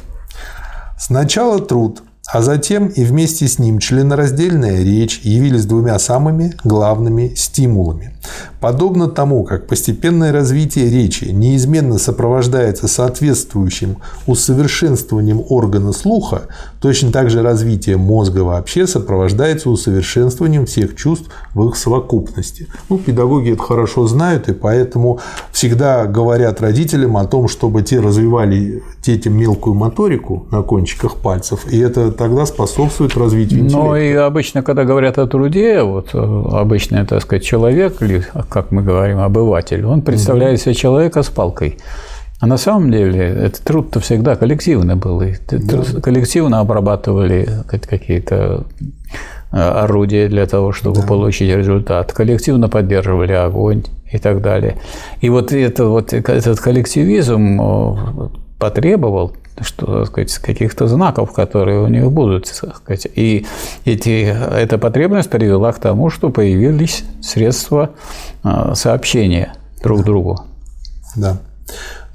Сначала 0.97 1.59
труд, 1.59 2.01
а 2.31 2.41
затем 2.41 2.87
и 2.87 3.03
вместе 3.03 3.47
с 3.47 3.59
ним 3.59 3.79
членораздельная 3.79 4.83
речь 4.83 5.21
явились 5.23 5.65
двумя 5.65 5.99
самыми 5.99 6.53
главными 6.63 7.33
стимулами. 7.35 8.15
Подобно 8.59 9.07
тому, 9.07 9.43
как 9.43 9.67
постепенное 9.67 10.31
развитие 10.31 10.89
речи 10.89 11.25
неизменно 11.25 11.99
сопровождается 11.99 12.87
соответствующим 12.87 13.97
усовершенствованием 14.25 15.43
органа 15.49 15.93
слуха, 15.93 16.47
точно 16.81 17.11
так 17.11 17.29
же 17.29 17.43
развитие 17.43 17.97
мозга 17.97 18.39
вообще 18.39 18.87
сопровождается 18.87 19.69
усовершенствованием 19.69 20.65
всех 20.65 20.95
чувств 20.95 21.29
в 21.53 21.67
их 21.67 21.75
совокупности. 21.75 22.67
Ну, 22.89 22.97
педагоги 22.97 23.51
это 23.51 23.61
хорошо 23.61 24.07
знают, 24.07 24.49
и 24.49 24.53
поэтому 24.53 25.19
всегда 25.51 26.05
говорят 26.05 26.61
родителям 26.61 27.17
о 27.17 27.25
том, 27.25 27.47
чтобы 27.47 27.83
те 27.83 27.99
развивали 27.99 28.81
детям 29.03 29.37
мелкую 29.37 29.75
моторику 29.75 30.47
на 30.49 30.63
кончиках 30.63 31.17
пальцев, 31.17 31.71
и 31.71 31.77
это 31.77 32.11
тогда 32.17 32.45
способствует 32.45 33.15
развитию 33.15 33.61
интеллекта. 33.61 33.87
Ну 33.87 33.95
и 33.95 34.13
обычно, 34.13 34.63
когда 34.63 34.83
говорят 34.83 35.17
о 35.17 35.27
труде, 35.27 35.81
вот 35.83 36.09
э, 36.13 36.17
обычно, 36.17 37.05
так 37.05 37.21
сказать, 37.21 37.43
человек 37.43 38.01
или, 38.01 38.25
как 38.49 38.71
мы 38.71 38.81
говорим, 38.81 39.19
обыватель, 39.19 39.85
он 39.85 40.01
представляет 40.01 40.61
себе 40.61 40.73
человека 40.73 41.23
с 41.23 41.29
палкой. 41.29 41.77
А 42.39 42.47
на 42.47 42.57
самом 42.57 42.91
деле 42.91 43.25
этот 43.25 43.63
труд-то 43.63 43.99
всегда 43.99 44.35
коллективный 44.35 44.95
был. 44.95 45.21
И 45.21 45.35
да. 45.49 46.01
Коллективно 46.01 46.59
обрабатывали 46.59 47.47
какие-то 47.67 48.65
э, 49.51 49.57
орудия 49.57 50.27
для 50.27 50.45
того, 50.45 50.73
чтобы 50.73 51.01
да. 51.01 51.07
получить 51.07 51.55
результат. 51.55 52.11
Коллективно 52.11 52.67
поддерживали 52.67 53.31
огонь 53.31 53.83
и 54.11 54.17
так 54.17 54.41
далее. 54.41 54.75
И 55.21 55.29
вот, 55.29 55.53
это, 55.53 55.85
вот 55.85 56.13
этот 56.13 56.59
коллективизм 56.59 57.61
э, 57.61 58.29
потребовал 58.59 59.33
что 59.61 60.05
сказать, 60.05 60.33
каких-то 60.37 60.87
знаков, 60.87 61.31
которые 61.31 61.81
у 61.81 61.87
них 61.87 62.11
будут. 62.11 62.47
Сказать. 62.47 63.07
И 63.15 63.45
эти, 63.85 64.35
эта 64.53 64.77
потребность 64.77 65.29
привела 65.29 65.71
к 65.71 65.79
тому, 65.79 66.09
что 66.09 66.29
появились 66.29 67.03
средства 67.21 67.91
а, 68.43 68.75
сообщения 68.75 69.53
друг 69.81 69.99
да. 69.99 70.03
другу. 70.03 70.39
Да. 71.15 71.37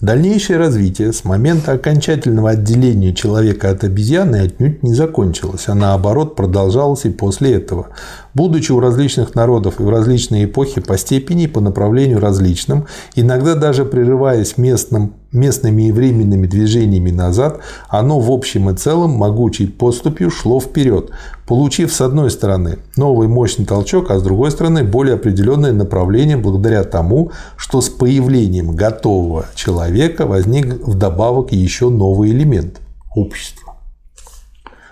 Дальнейшее 0.00 0.58
развитие 0.58 1.12
с 1.12 1.24
момента 1.24 1.72
окончательного 1.72 2.50
отделения 2.50 3.14
человека 3.14 3.70
от 3.70 3.84
обезьяны 3.84 4.36
отнюдь 4.36 4.82
не 4.82 4.94
закончилось, 4.94 5.64
а 5.66 5.74
наоборот 5.74 6.36
продолжалось 6.36 7.04
и 7.04 7.10
после 7.10 7.54
этого. 7.54 7.88
Будучи 8.34 8.72
у 8.72 8.80
различных 8.80 9.34
народов 9.34 9.80
и 9.80 9.82
в 9.82 9.90
различные 9.90 10.44
эпохи 10.44 10.80
по 10.80 10.96
степени 10.96 11.44
и 11.44 11.48
по 11.48 11.60
направлению 11.60 12.20
различным, 12.20 12.86
иногда 13.14 13.54
даже 13.54 13.84
прерываясь 13.84 14.56
местным 14.56 15.14
местными 15.32 15.84
и 15.84 15.92
временными 15.92 16.46
движениями 16.48 17.10
назад, 17.10 17.60
оно 17.88 18.18
в 18.18 18.30
общем 18.32 18.70
и 18.70 18.76
целом 18.76 19.12
могучей 19.12 19.68
поступью 19.68 20.30
шло 20.30 20.60
вперед, 20.60 21.10
получив 21.46 21.92
с 21.92 22.00
одной 22.00 22.30
стороны 22.30 22.78
новый 22.96 23.28
мощный 23.28 23.64
толчок, 23.64 24.10
а 24.10 24.18
с 24.18 24.22
другой 24.22 24.50
стороны 24.50 24.82
более 24.82 25.14
определенное 25.14 25.72
направление 25.72 26.36
благодаря 26.36 26.82
тому, 26.82 27.30
что 27.56 27.80
с 27.80 27.88
появлением 27.88 28.74
готового 28.74 29.46
человека 29.54 30.26
возник 30.26 30.86
вдобавок 30.86 31.52
еще 31.52 31.90
новый 31.90 32.30
элемент– 32.30 32.80
общество. 33.14 33.76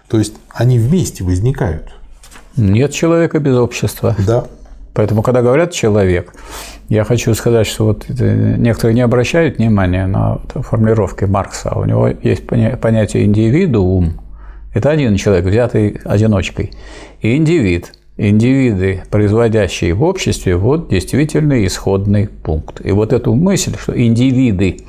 То 0.09 0.19
есть 0.19 0.35
они 0.51 0.79
вместе 0.79 1.25
возникают. 1.25 1.98
Нет 2.59 2.93
человека 2.93 3.39
без 3.39 3.57
общества. 3.57 4.15
Да. 4.27 4.45
Поэтому, 4.95 5.23
когда 5.23 5.43
говорят 5.43 5.73
«человек», 5.73 6.35
я 6.89 7.05
хочу 7.05 7.33
сказать, 7.35 7.67
что 7.69 7.85
вот 7.85 8.07
некоторые 8.09 8.95
не 8.95 9.01
обращают 9.03 9.59
внимания 9.59 10.07
на 10.07 10.39
формулировки 10.55 11.25
Маркса. 11.25 11.73
У 11.77 11.85
него 11.85 12.09
есть 12.09 12.47
понятие 12.47 13.25
индивидуум. 13.25 14.21
Это 14.75 14.91
один 14.91 15.17
человек, 15.17 15.45
взятый 15.47 16.01
одиночкой. 16.05 16.73
И 17.21 17.37
индивид. 17.37 17.93
Индивиды, 18.17 19.05
производящие 19.11 19.95
в 19.95 20.03
обществе, 20.03 20.57
вот 20.57 20.89
действительно 20.89 21.65
исходный 21.65 22.27
пункт. 22.27 22.85
И 22.85 22.91
вот 22.91 23.13
эту 23.13 23.35
мысль, 23.35 23.77
что 23.81 23.97
индивиды, 23.97 24.81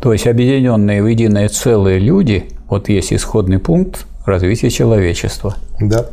то 0.00 0.12
есть 0.12 0.28
объединенные 0.28 1.02
в 1.02 1.06
единое 1.08 1.48
целое 1.48 1.98
люди, 1.98 2.44
вот 2.68 2.88
есть 2.88 3.12
исходный 3.12 3.58
пункт 3.58 4.06
развития 4.24 4.70
человечества. 4.70 5.56
Да. 5.80 6.06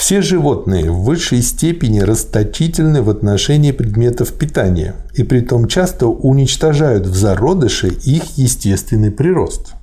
Все 0.00 0.22
животные 0.22 0.90
в 0.90 1.02
высшей 1.02 1.42
степени 1.42 2.00
расточительны 2.00 3.02
в 3.02 3.10
отношении 3.10 3.70
предметов 3.70 4.32
питания 4.32 4.94
и 5.12 5.24
притом 5.24 5.68
часто 5.68 6.06
уничтожают 6.06 7.06
в 7.06 7.14
зародыше 7.14 7.88
их 7.88 8.38
естественный 8.38 9.10
прирост. 9.10 9.74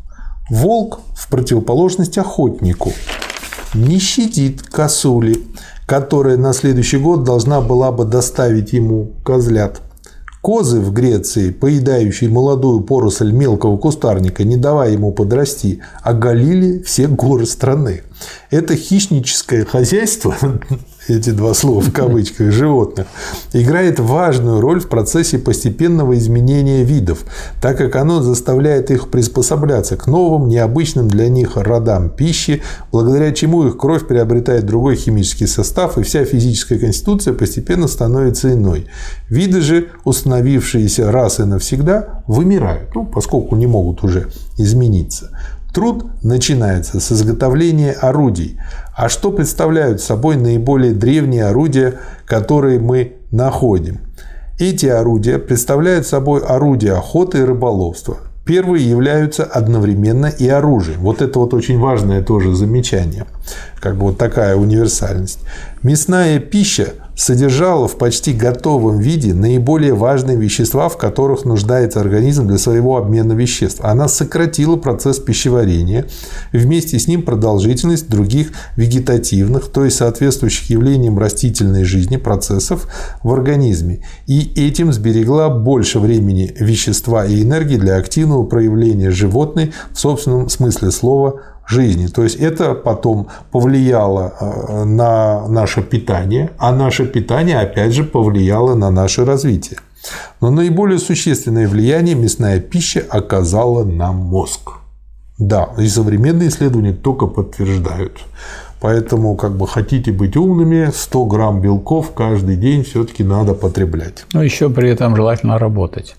Волк, 0.50 1.02
в 1.16 1.30
противоположность 1.30 2.18
охотнику, 2.18 2.94
не 3.76 4.00
щадит 4.00 4.64
косули, 4.64 5.38
которая 5.86 6.38
на 6.38 6.52
следующий 6.54 6.98
год 6.98 7.24
должна 7.24 7.62
была 7.62 7.92
бы 7.92 8.04
доставить 8.04 8.74
ему 8.74 9.12
козлят. 9.24 9.82
Козы 10.48 10.80
в 10.80 10.94
Греции, 10.94 11.52
поедающие 11.52 12.30
молодую 12.30 12.80
поросль 12.80 13.34
мелкого 13.34 13.76
кустарника, 13.76 14.46
не 14.46 14.56
давая 14.56 14.92
ему 14.92 15.12
подрасти, 15.12 15.82
оголили 16.02 16.82
все 16.84 17.10
горы 17.10 17.46
страны. 17.46 18.04
Это 18.50 18.78
хищническое 18.78 19.66
хозяйство 19.66 20.38
эти 21.10 21.32
два 21.32 21.54
слова 21.54 21.82
в 21.82 21.92
кавычках, 21.92 22.52
животных, 22.52 23.08
играет 23.54 24.00
важную 24.00 24.62
роль 24.62 24.80
в 24.80 24.90
процессе 24.90 25.38
постепенного 25.38 26.18
изменения 26.18 26.84
видов, 26.84 27.26
так 27.62 27.78
как 27.78 27.96
оно 27.96 28.22
заставляет 28.22 28.92
их 28.92 29.10
приспосабляться 29.10 29.98
к 29.98 30.08
новым, 30.08 30.48
необычным 30.48 31.08
для 31.08 31.30
них 31.30 31.56
родам 31.56 32.10
пищи, 32.10 32.62
благодаря 32.92 33.32
чему 33.32 33.68
их 33.68 33.78
кровь 33.78 34.08
приобретает 34.08 34.66
другой 34.66 34.96
химический 34.96 35.48
состав, 35.48 35.98
и 35.98 36.04
вся 36.04 36.26
физическая 36.26 36.80
конституция 36.80 37.34
постепенно 37.34 37.88
становится 37.88 38.54
иной. 38.54 38.88
Виды 39.30 39.62
же, 39.62 39.90
установившиеся 40.04 41.12
раз 41.12 41.40
и 41.40 41.44
навсегда, 41.44 42.24
вымирают, 42.28 42.94
ну, 42.96 43.06
поскольку 43.06 43.56
не 43.56 43.68
могут 43.68 44.04
уже 44.04 44.30
измениться. 44.58 45.30
Труд 45.74 46.06
начинается 46.24 47.00
с 47.00 47.12
изготовления 47.12 47.92
орудий. 47.92 48.60
А 48.98 49.10
что 49.10 49.32
представляют 49.32 50.02
собой 50.02 50.38
наиболее 50.38 50.92
древние 50.92 51.46
орудия, 51.46 52.00
которые 52.26 52.80
мы 52.80 53.18
находим? 53.30 54.00
Эти 54.58 54.88
орудия 54.88 55.38
представляют 55.38 56.08
собой 56.08 56.42
орудия 56.42 56.94
охоты 56.94 57.38
и 57.38 57.44
рыболовства. 57.44 58.18
Первые 58.44 58.90
являются 58.90 59.44
одновременно 59.44 60.26
и 60.26 60.48
оружием. 60.48 61.02
Вот 61.02 61.22
это 61.22 61.38
вот 61.38 61.54
очень 61.54 61.78
важное 61.78 62.24
тоже 62.24 62.56
замечание. 62.56 63.28
Как 63.80 63.98
бы 63.98 64.08
вот 64.08 64.18
такая 64.18 64.56
универсальность. 64.56 65.42
Мясная 65.84 66.40
пища 66.40 66.96
содержала 67.18 67.88
в 67.88 67.98
почти 67.98 68.32
готовом 68.32 69.00
виде 69.00 69.34
наиболее 69.34 69.96
важные 69.96 70.38
вещества, 70.38 70.88
в 70.88 70.98
которых 70.98 71.46
нуждается 71.46 72.00
организм 72.00 72.48
для 72.48 72.60
своего 72.60 72.96
обмена 72.96 73.34
веществ. 73.34 73.80
Она 73.84 74.08
сократила 74.08 74.76
процесс 74.76 75.18
пищеварения, 75.18 76.06
вместе 76.54 77.00
с 77.00 77.08
ним 77.08 77.24
продолжительность 77.24 78.08
других 78.08 78.52
вегетативных, 78.76 79.70
то 79.70 79.84
есть 79.84 79.98
соответствующих 79.98 80.70
явлениям 80.70 81.18
растительной 81.18 81.84
жизни 81.84 82.18
процессов 82.18 82.88
в 83.24 83.34
организме. 83.34 84.04
И 84.28 84.54
этим 84.56 84.94
сберегла 84.94 85.50
больше 85.50 86.00
времени 86.00 86.54
вещества 86.60 87.26
и 87.26 87.42
энергии 87.42 87.78
для 87.78 87.98
активного 87.98 88.44
проявления 88.44 89.10
животной 89.10 89.74
в 89.92 90.00
собственном 90.00 90.50
смысле 90.50 90.92
слова 90.92 91.42
жизни. 91.68 92.08
То 92.08 92.24
есть 92.24 92.38
это 92.38 92.74
потом 92.74 93.28
повлияло 93.52 94.34
э, 94.40 94.84
на 94.86 95.48
наше 95.48 95.82
питание, 95.82 96.50
а 96.58 96.72
наше 96.72 97.06
питание 97.06 97.60
опять 97.60 97.94
же 97.94 98.04
повлияло 98.04 98.76
на 98.76 98.90
наше 98.90 99.26
развитие. 99.26 99.80
Но 100.42 100.52
наиболее 100.52 101.00
существенное 101.00 101.68
влияние 101.68 102.16
мясная 102.16 102.60
пища 102.60 103.04
оказала 103.10 103.84
на 103.84 104.12
мозг. 104.12 104.72
Да, 105.38 105.70
и 105.78 105.88
современные 105.88 106.50
исследования 106.50 106.94
только 106.94 107.28
подтверждают. 107.28 108.24
Поэтому, 108.80 109.36
как 109.36 109.58
бы 109.58 109.68
хотите 109.68 110.12
быть 110.12 110.38
умными, 110.38 110.92
100 110.94 111.26
грамм 111.26 111.62
белков 111.62 112.14
каждый 112.14 112.58
день 112.58 112.84
все-таки 112.84 113.24
надо 113.24 113.54
потреблять. 113.54 114.26
Но 114.34 114.44
еще 114.44 114.70
при 114.70 114.90
этом 114.90 115.16
желательно 115.16 115.58
работать. 115.58 116.16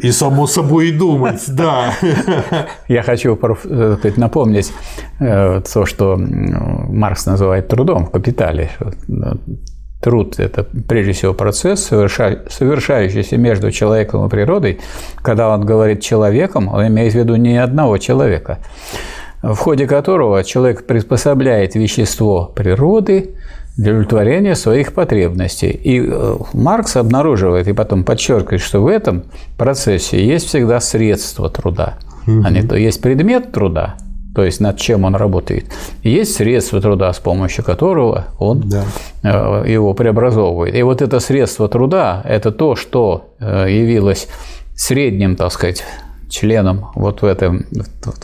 И 0.00 0.10
само 0.12 0.46
собой 0.46 0.88
и 0.88 0.92
думать, 0.92 1.42
да. 1.48 1.92
Я 2.88 3.02
хочу 3.02 3.38
э, 3.64 3.96
напомнить 4.16 4.72
э, 5.20 5.60
то, 5.72 5.86
что 5.86 6.16
Маркс 6.16 7.26
называет 7.26 7.68
трудом 7.68 8.06
в 8.06 8.10
«Капитале». 8.10 8.70
Э, 8.80 9.34
труд– 10.00 10.34
это 10.38 10.64
прежде 10.64 11.12
всего 11.12 11.34
процесс, 11.34 11.84
совершающийся 11.84 13.36
между 13.36 13.70
человеком 13.70 14.26
и 14.26 14.28
природой. 14.28 14.80
Когда 15.22 15.50
он 15.50 15.64
говорит 15.64 16.00
«человеком», 16.00 16.68
он 16.68 16.86
имеет 16.88 17.12
в 17.12 17.16
виду 17.16 17.36
не 17.36 17.56
одного 17.62 17.98
человека, 17.98 18.58
в 19.42 19.56
ходе 19.56 19.86
которого 19.86 20.42
человек 20.42 20.86
приспособляет 20.86 21.74
вещество 21.74 22.46
природы 22.54 23.36
для 23.76 23.92
удовлетворения 23.92 24.54
своих 24.54 24.92
потребностей. 24.92 25.70
И 25.70 26.00
э, 26.00 26.36
Маркс 26.52 26.96
обнаруживает 26.96 27.68
и 27.68 27.72
потом 27.72 28.04
подчеркивает, 28.04 28.60
что 28.60 28.82
в 28.82 28.86
этом 28.86 29.24
процессе 29.56 30.24
есть 30.24 30.46
всегда 30.46 30.80
средства 30.80 31.48
труда, 31.48 31.94
угу. 32.26 32.42
а 32.44 32.50
не 32.50 32.62
то 32.62 32.76
есть 32.76 33.00
предмет 33.00 33.52
труда, 33.52 33.96
то 34.34 34.44
есть 34.44 34.60
над 34.60 34.78
чем 34.78 35.04
он 35.04 35.14
работает, 35.14 35.66
и 36.02 36.10
есть 36.10 36.34
средство 36.34 36.80
труда, 36.80 37.12
с 37.12 37.18
помощью 37.18 37.64
которого 37.64 38.26
он 38.38 38.60
да. 38.68 38.84
Э, 39.22 39.64
его 39.66 39.94
преобразовывает. 39.94 40.74
И 40.74 40.82
вот 40.82 41.00
это 41.00 41.18
средство 41.20 41.68
труда– 41.68 42.22
это 42.24 42.52
то, 42.52 42.76
что 42.76 43.34
э, 43.40 43.66
явилось 43.70 44.28
средним, 44.74 45.36
так 45.36 45.52
сказать, 45.52 45.84
членом 46.32 46.86
вот 46.94 47.22
в 47.22 47.24
этом, 47.24 47.66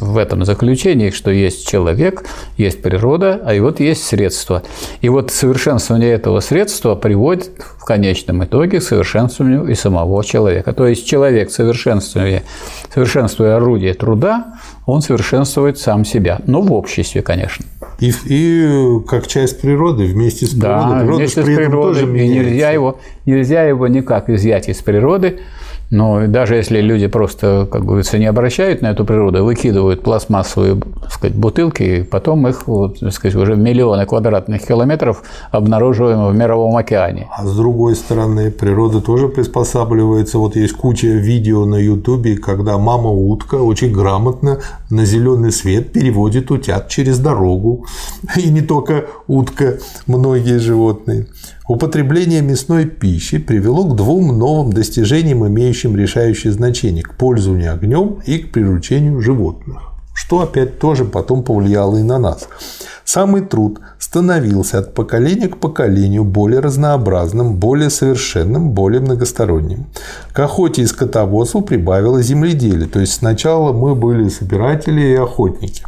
в 0.00 0.16
этом 0.16 0.44
заключении, 0.44 1.10
что 1.10 1.30
есть 1.30 1.68
человек, 1.68 2.24
есть 2.56 2.82
природа, 2.82 3.40
а 3.44 3.54
и 3.54 3.60
вот 3.60 3.80
есть 3.80 4.04
средства. 4.04 4.62
И 5.02 5.08
вот 5.08 5.30
совершенствование 5.30 6.12
этого 6.12 6.40
средства 6.40 6.94
приводит 6.94 7.50
в 7.78 7.84
конечном 7.84 8.44
итоге 8.44 8.80
к 8.80 8.82
совершенствованию 8.82 9.68
и 9.68 9.74
самого 9.74 10.24
человека. 10.24 10.72
То 10.72 10.86
есть 10.86 11.06
человек, 11.06 11.50
совершенствуя, 11.50 12.42
совершенствуя 12.92 13.56
орудие 13.56 13.94
труда, 13.94 14.54
он 14.86 15.02
совершенствует 15.02 15.78
сам 15.78 16.04
себя. 16.04 16.40
Но 16.46 16.62
в 16.62 16.72
обществе, 16.72 17.22
конечно. 17.22 17.64
И, 18.00 18.12
и 18.26 19.00
как 19.06 19.26
часть 19.26 19.60
природы, 19.60 20.06
вместе 20.06 20.46
с 20.46 20.50
природой. 20.50 20.90
Да, 20.90 20.98
Природа 21.00 21.16
вместе 21.16 21.42
с 21.42 21.44
природой. 21.44 22.02
И 22.24 22.28
нельзя 22.28 22.70
его, 22.70 22.98
нельзя 23.26 23.64
его 23.64 23.86
никак 23.86 24.30
изъять 24.30 24.68
из 24.68 24.78
природы, 24.78 25.40
но 25.90 26.26
даже 26.26 26.56
если 26.56 26.80
люди 26.80 27.06
просто, 27.06 27.66
как 27.70 27.84
говорится, 27.84 28.18
не 28.18 28.26
обращают 28.26 28.82
на 28.82 28.88
эту 28.88 29.04
природу, 29.04 29.44
выкидывают 29.44 30.02
пластмассовые 30.02 30.76
так 30.76 31.12
сказать, 31.12 31.36
бутылки, 31.36 31.82
и 31.82 32.02
потом 32.02 32.46
их 32.46 32.66
вот, 32.66 33.00
так 33.00 33.12
сказать, 33.12 33.34
уже 33.34 33.56
миллионы 33.56 34.04
квадратных 34.04 34.66
километров 34.66 35.22
обнаруживаем 35.50 36.28
в 36.28 36.34
мировом 36.34 36.76
океане. 36.76 37.28
А 37.34 37.46
с 37.46 37.56
другой 37.56 37.96
стороны, 37.96 38.50
природа 38.50 39.00
тоже 39.00 39.28
приспосабливается. 39.28 40.38
Вот 40.38 40.56
есть 40.56 40.74
куча 40.74 41.06
видео 41.06 41.64
на 41.64 41.76
Ютубе, 41.76 42.36
когда 42.36 42.76
мама 42.76 43.08
утка 43.08 43.54
очень 43.54 43.92
грамотно 43.92 44.58
на 44.90 45.04
зеленый 45.06 45.52
свет 45.52 45.92
переводит 45.92 46.50
утят 46.50 46.88
через 46.88 47.18
дорогу. 47.18 47.86
И 48.36 48.50
не 48.50 48.60
только 48.60 49.06
утка, 49.26 49.78
многие 50.06 50.58
животные. 50.58 51.26
Употребление 51.68 52.40
мясной 52.40 52.86
пищи 52.86 53.36
привело 53.36 53.84
к 53.84 53.94
двум 53.94 54.38
новым 54.38 54.72
достижениям, 54.72 55.46
имеющим 55.46 55.98
решающее 55.98 56.50
значение– 56.50 57.02
к 57.04 57.14
пользованию 57.14 57.74
огнем 57.74 58.20
и 58.24 58.38
к 58.38 58.52
приручению 58.52 59.20
животных, 59.20 59.82
что 60.14 60.40
опять 60.40 60.78
тоже 60.78 61.04
потом 61.04 61.42
повлияло 61.42 61.98
и 61.98 62.02
на 62.02 62.18
нас. 62.18 62.48
Самый 63.04 63.42
труд 63.42 63.80
становился 63.98 64.78
от 64.78 64.94
поколения 64.94 65.48
к 65.48 65.58
поколению 65.58 66.24
более 66.24 66.60
разнообразным, 66.60 67.56
более 67.56 67.90
совершенным, 67.90 68.70
более 68.70 69.02
многосторонним. 69.02 69.84
К 70.32 70.40
охоте 70.40 70.80
и 70.80 70.86
скотоводству 70.86 71.60
прибавило 71.60 72.22
земледелие, 72.22 72.88
то 72.88 72.98
есть 72.98 73.12
сначала 73.12 73.74
мы 73.74 73.94
были 73.94 74.30
собиратели 74.30 75.02
и 75.02 75.14
охотники 75.16 75.84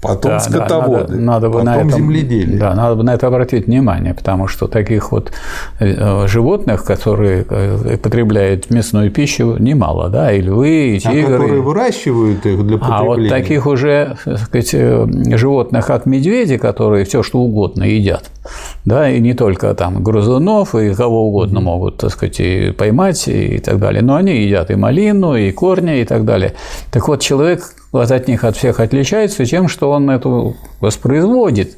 потом 0.00 0.32
да, 0.32 0.40
скотоводы, 0.40 1.14
да, 1.14 1.20
надо, 1.20 1.48
надо 1.48 1.50
потом 1.50 1.64
на 1.64 1.76
этом, 1.76 1.90
земледелье. 1.90 2.58
Да, 2.58 2.74
надо 2.74 2.96
бы 2.96 3.02
на 3.02 3.14
это 3.14 3.26
обратить 3.26 3.66
внимание, 3.66 4.14
потому 4.14 4.48
что 4.48 4.66
таких 4.66 5.12
вот 5.12 5.30
э, 5.78 6.26
животных, 6.26 6.84
которые 6.84 7.44
э, 7.48 7.96
потребляют 7.98 8.70
мясную 8.70 9.10
пищу, 9.10 9.56
немало, 9.58 10.08
да, 10.08 10.32
и 10.32 10.40
львы, 10.40 10.96
и 10.96 10.96
а 10.96 11.00
тигры. 11.00 11.34
А 11.34 11.38
которые 11.38 11.60
выращивают 11.60 12.46
их 12.46 12.66
для 12.66 12.78
потребления. 12.78 12.98
А 12.98 13.04
вот 13.04 13.28
таких 13.28 13.66
уже, 13.66 14.16
так 14.24 14.38
сказать, 14.38 14.70
э, 14.72 15.06
животных, 15.36 15.86
как 15.86 16.06
медведи, 16.06 16.56
которые 16.56 17.04
все 17.04 17.22
что 17.22 17.40
угодно 17.40 17.84
едят, 17.84 18.30
да, 18.84 19.10
и 19.10 19.20
не 19.20 19.34
только 19.34 19.74
там 19.74 20.02
грызунов, 20.02 20.74
и 20.74 20.94
кого 20.94 21.28
угодно 21.28 21.60
могут, 21.60 21.98
так 21.98 22.10
сказать, 22.10 22.40
и 22.40 22.72
поймать 22.72 23.28
и 23.28 23.58
так 23.58 23.78
далее, 23.78 24.02
но 24.02 24.16
они 24.16 24.44
едят 24.44 24.70
и 24.70 24.76
малину, 24.76 25.36
и 25.36 25.50
корни, 25.52 26.00
и 26.00 26.04
так 26.04 26.24
далее. 26.24 26.54
Так 26.90 27.06
вот, 27.08 27.20
человек 27.20 27.74
вот 27.92 28.10
от 28.10 28.28
них 28.28 28.44
от 28.44 28.56
всех 28.56 28.80
отличается 28.80 29.44
тем, 29.44 29.68
что 29.68 29.90
он 29.90 30.10
эту 30.10 30.56
воспроизводит 30.80 31.76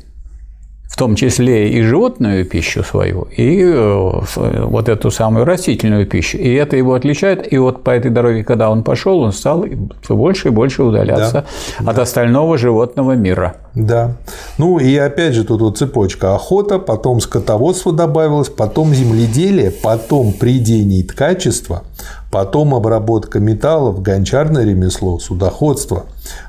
в 0.93 0.97
том 0.97 1.15
числе 1.17 1.71
и 1.71 1.81
животную 1.81 2.45
пищу 2.45 2.85
свою, 2.85 3.27
и 3.35 3.63
э, 3.63 4.21
вот 4.37 4.91
эту 4.91 5.11
самую 5.11 5.47
растительную 5.47 6.07
пищу. 6.07 6.37
И 6.37 6.53
это 6.53 6.77
его 6.77 6.93
отличает. 6.93 7.51
И 7.51 7.57
вот 7.57 7.83
по 7.83 7.91
этой 7.91 8.11
дороге, 8.11 8.45
когда 8.45 8.69
он 8.69 8.85
пошел, 8.85 9.21
он 9.21 9.33
стал 9.33 9.65
все 10.03 10.15
больше 10.15 10.49
и 10.49 10.51
больше 10.51 10.83
удаляться 10.83 11.47
да, 11.79 11.91
от 11.91 11.97
да. 11.97 12.03
остального 12.03 12.59
животного 12.59 13.13
мира. 13.13 13.57
Да. 13.75 14.17
Ну 14.59 14.79
и 14.79 14.95
опять 14.99 15.33
же 15.33 15.45
тут 15.45 15.63
вот 15.63 15.79
цепочка 15.79 16.35
охота, 16.35 16.79
потом 16.79 17.21
скотоводство 17.23 17.91
добавилось, 17.91 18.51
потом 18.51 18.93
земледелие, 18.93 19.71
потом 19.71 20.35
придение 20.35 21.05
ткачество, 21.05 21.85
потом 22.33 22.75
обработка 22.75 23.41
металлов, 23.41 24.01
гончарное 24.01 24.65
ремесло, 24.65 25.19
судоходство. 25.19 26.07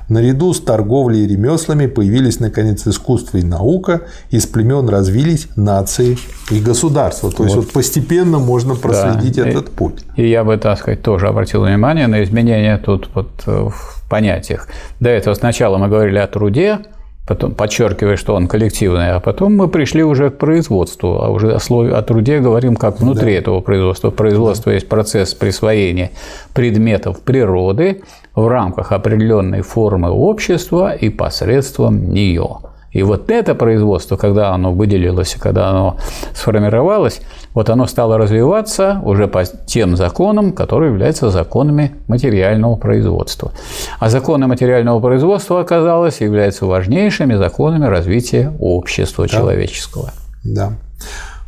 Наряду 0.08 0.54
с 0.54 0.60
торговлей 0.60 1.24
и 1.24 1.28
ремеслами 1.28 1.86
появились, 1.86 2.40
наконец, 2.40 2.86
искусство 2.86 3.36
и 3.36 3.42
наука, 3.42 4.00
из 4.30 4.46
племен 4.46 4.88
развились 4.88 5.46
нации 5.56 6.16
и 6.50 6.58
государства. 6.58 7.30
То 7.30 7.36
вот. 7.36 7.44
есть, 7.44 7.56
вот 7.56 7.72
постепенно 7.72 8.38
можно 8.38 8.74
проследить 8.76 9.36
да. 9.36 9.46
этот 9.46 9.68
и, 9.68 9.70
путь. 9.72 10.04
И 10.16 10.26
я 10.26 10.42
бы, 10.42 10.56
так 10.56 10.78
сказать, 10.78 11.02
тоже 11.02 11.28
обратил 11.28 11.64
внимание 11.64 12.06
на 12.06 12.24
изменения 12.24 12.78
тут 12.78 13.10
вот 13.14 13.28
э, 13.46 13.68
в 13.68 14.08
понятиях. 14.08 14.68
До 15.00 15.10
этого 15.10 15.34
сначала 15.34 15.76
мы 15.76 15.88
говорили 15.88 16.16
о 16.16 16.26
труде, 16.26 16.78
потом 17.26 17.54
подчеркивая, 17.54 18.16
что 18.16 18.34
он 18.34 18.46
коллективный, 18.46 19.12
а 19.12 19.20
потом 19.20 19.56
мы 19.56 19.68
пришли 19.68 20.02
уже 20.02 20.30
к 20.30 20.38
производству, 20.38 21.22
а 21.22 21.30
уже 21.30 21.54
о, 21.54 21.58
слове, 21.58 21.94
о 21.94 22.02
труде 22.02 22.40
говорим 22.40 22.76
как 22.76 23.00
внутри 23.00 23.32
да. 23.32 23.38
этого 23.38 23.60
производства. 23.60 24.10
Производство 24.10 24.70
да. 24.70 24.74
есть 24.74 24.88
процесс 24.88 25.34
присвоения 25.34 26.10
предметов 26.52 27.20
природы 27.22 28.02
в 28.34 28.46
рамках 28.46 28.92
определенной 28.92 29.62
формы 29.62 30.10
общества 30.10 30.94
и 30.94 31.08
посредством 31.08 32.12
нее. 32.12 32.58
И 32.94 33.02
вот 33.02 33.28
это 33.30 33.56
производство, 33.56 34.16
когда 34.16 34.52
оно 34.54 34.72
выделилось, 34.72 35.36
когда 35.38 35.68
оно 35.68 35.98
сформировалось, 36.32 37.20
вот 37.52 37.68
оно 37.68 37.86
стало 37.88 38.18
развиваться 38.18 39.00
уже 39.04 39.26
по 39.26 39.44
тем 39.44 39.96
законам, 39.96 40.52
которые 40.52 40.92
являются 40.92 41.28
законами 41.30 41.92
материального 42.06 42.76
производства. 42.76 43.50
А 43.98 44.08
законы 44.08 44.46
материального 44.46 45.00
производства, 45.00 45.60
оказалось, 45.60 46.20
являются 46.20 46.66
важнейшими 46.66 47.34
законами 47.34 47.86
развития 47.86 48.52
общества 48.60 49.26
да. 49.26 49.28
человеческого. 49.28 50.10
Да. 50.44 50.74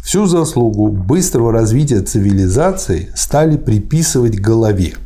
Всю 0.02 0.26
заслугу 0.26 0.88
быстрого 0.88 1.52
развития 1.52 2.00
цивилизации 2.00 3.09
стали 3.14 3.56
приписывать 3.56 4.40
голове– 4.40 4.94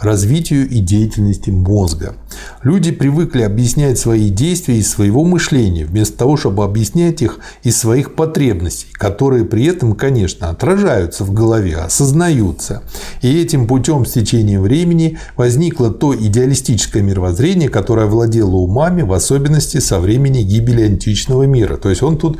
развитию 0.00 0.68
и 0.68 0.80
деятельности 0.80 1.50
мозга. 1.50 2.16
Люди 2.62 2.90
привыкли 2.90 3.42
объяснять 3.42 3.98
свои 3.98 4.30
действия 4.30 4.78
из 4.78 4.90
своего 4.90 5.24
мышления, 5.24 5.84
вместо 5.84 6.18
того, 6.18 6.36
чтобы 6.36 6.64
объяснять 6.64 7.22
их 7.22 7.38
из 7.62 7.76
своих 7.76 8.14
потребностей, 8.14 8.88
которые 8.92 9.44
при 9.44 9.64
этом, 9.66 9.94
конечно, 9.94 10.50
отражаются 10.50 11.24
в 11.24 11.32
голове, 11.32 11.76
осознаются. 11.76 12.82
И 13.22 13.40
этим 13.40 13.66
путем 13.66 14.04
с 14.04 14.12
течением 14.12 14.62
времени 14.62 15.18
возникло 15.36 15.90
то 15.90 16.14
идеалистическое 16.14 17.02
мировоззрение, 17.02 17.68
которое 17.68 18.06
владело 18.06 18.56
умами, 18.56 19.02
в 19.02 19.12
особенности 19.12 19.78
со 19.78 20.00
времени 20.00 20.42
гибели 20.42 20.82
античного 20.82 21.44
мира. 21.44 21.76
То 21.76 21.90
есть 21.90 22.02
он 22.02 22.18
тут 22.18 22.38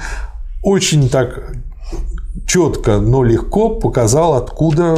очень 0.62 1.08
так 1.08 1.54
четко, 2.46 2.98
но 2.98 3.22
легко 3.22 3.70
показал, 3.70 4.34
откуда 4.34 4.96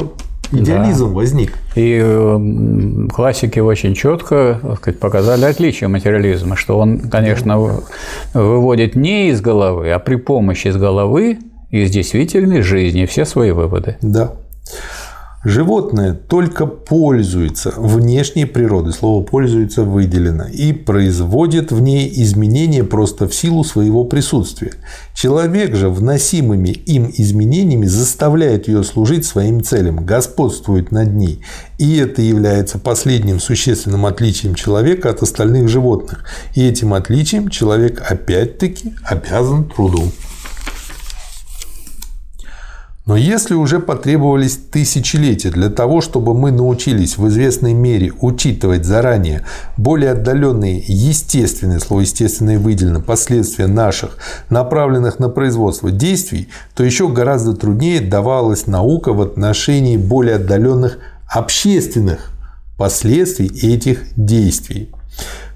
идеализм 0.53 1.09
да. 1.09 1.15
возник. 1.15 1.53
И 1.75 2.01
э, 2.03 3.09
классики 3.13 3.59
очень 3.59 3.95
четко 3.95 4.61
сказать, 4.77 5.01
показали 5.01 5.45
отличие 5.45 5.89
материализма, 5.89 6.57
что 6.57 6.79
он, 6.79 7.01
конечно, 7.01 7.83
выводит 8.35 8.97
не 8.97 9.31
из 9.31 9.41
головы, 9.41 9.91
а 9.91 9.99
при 9.99 10.17
помощи 10.17 10.69
из 10.69 10.77
головы 10.77 11.39
из 11.71 11.91
действительной 11.91 12.63
жизни 12.63 13.07
все 13.07 13.25
свои 13.25 13.51
выводы. 13.51 13.97
Да. 14.01 14.33
Животное 15.49 16.13
только 16.13 16.67
пользуется 16.67 17.73
внешней 17.77 18.47
природой, 18.47 18.93
слово 18.93 19.23
«пользуется» 19.23 19.85
выделено, 19.85 20.47
и 20.49 20.73
производит 20.73 21.71
в 21.71 21.81
ней 21.81 22.11
изменения 22.17 22.83
просто 22.83 23.29
в 23.29 23.35
силу 23.35 23.63
своего 23.63 24.03
присутствия. 24.03 24.73
Человек 25.15 25.77
же 25.77 25.89
вносимыми 25.89 26.71
им 26.71 27.09
изменениями 27.17 27.87
заставляет 27.87 28.67
ее 28.67 28.83
служить 28.83 29.25
своим 29.25 29.63
целям, 29.63 30.05
господствует 30.05 30.91
над 30.91 31.15
ней. 31.15 31.39
И 31.79 31.97
это 31.97 32.23
является 32.23 32.81
последним 32.81 33.39
существенным 33.39 34.05
отличием 34.05 34.57
человека 34.57 35.11
от 35.11 35.23
остальных 35.23 35.69
животных. 35.69 36.25
И 36.57 36.67
этим 36.67 36.93
отличием 36.93 37.51
человек 37.51 38.03
опять-таки 38.05 38.95
обязан 39.05 39.63
труду. 39.63 40.11
Но 43.07 43.17
если 43.17 43.55
уже 43.55 43.79
потребовались 43.79 44.57
тысячелетия 44.57 45.51
для 45.51 45.71
того, 45.71 46.01
чтобы 46.01 46.35
мы 46.35 46.51
научились 46.51 47.17
в 47.17 47.29
известной 47.29 47.73
мере 47.73 48.13
учитывать 48.21 48.85
заранее 48.85 49.45
более 49.77 50.11
отдаленные 50.11 50.83
естественные, 50.85 51.79
слово 51.79 52.01
естественные 52.01 52.59
выделено, 52.59 53.01
последствия 53.01 53.69
наших, 53.69 54.19
направленных 54.51 55.21
на 55.21 55.29
производство 55.29 55.93
действий, 55.93 56.49
то 56.75 56.83
еще 56.83 57.09
гораздо 57.09 57.55
труднее 57.55 58.01
давалась 58.01 58.67
наука 58.67 59.13
в 59.13 59.23
отношении 59.23 59.97
более 59.97 60.35
отдаленных 60.35 60.99
общественных 61.29 62.33
последствий 62.77 63.47
этих 63.47 64.03
действий. 64.17 64.91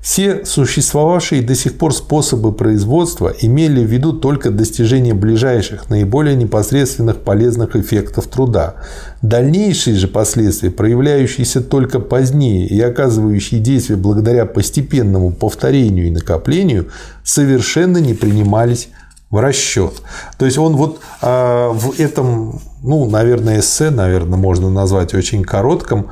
Все 0.01 0.47
существовавшие 0.47 1.43
до 1.43 1.55
сих 1.55 1.77
пор 1.77 1.95
способы 1.95 2.53
производства 2.53 3.35
имели 3.41 3.85
в 3.85 3.89
виду 3.89 4.15
только 4.15 4.51
достижение 4.51 5.13
ближайших, 5.13 5.91
наиболее 5.91 6.37
непосредственных 6.37 7.19
полезных 7.19 7.77
эффектов 7.77 8.27
труда. 8.27 8.77
Дальнейшие 9.21 9.97
же 9.97 10.09
последствия, 10.09 10.71
проявляющиеся 10.71 11.61
только 11.61 12.01
позднее 12.01 12.67
и 12.67 12.81
оказывающие 12.81 13.61
действие 13.61 13.99
благодаря 13.99 14.47
постепенному 14.47 15.33
повторению 15.33 16.07
и 16.07 16.11
накоплению, 16.11 16.89
совершенно 17.23 17.99
не 17.99 18.15
принимались 18.15 18.89
в 19.31 19.39
расчет. 19.39 19.93
То 20.39 20.47
есть 20.47 20.57
он 20.59 20.77
вот 20.77 21.01
э, 21.21 21.69
в 21.73 22.01
этом, 22.01 22.61
ну, 22.83 23.09
наверное, 23.09 23.61
эссе, 23.61 23.91
наверное, 23.91 24.39
можно 24.39 24.71
назвать 24.71 25.15
очень 25.15 25.45
коротком, 25.45 26.09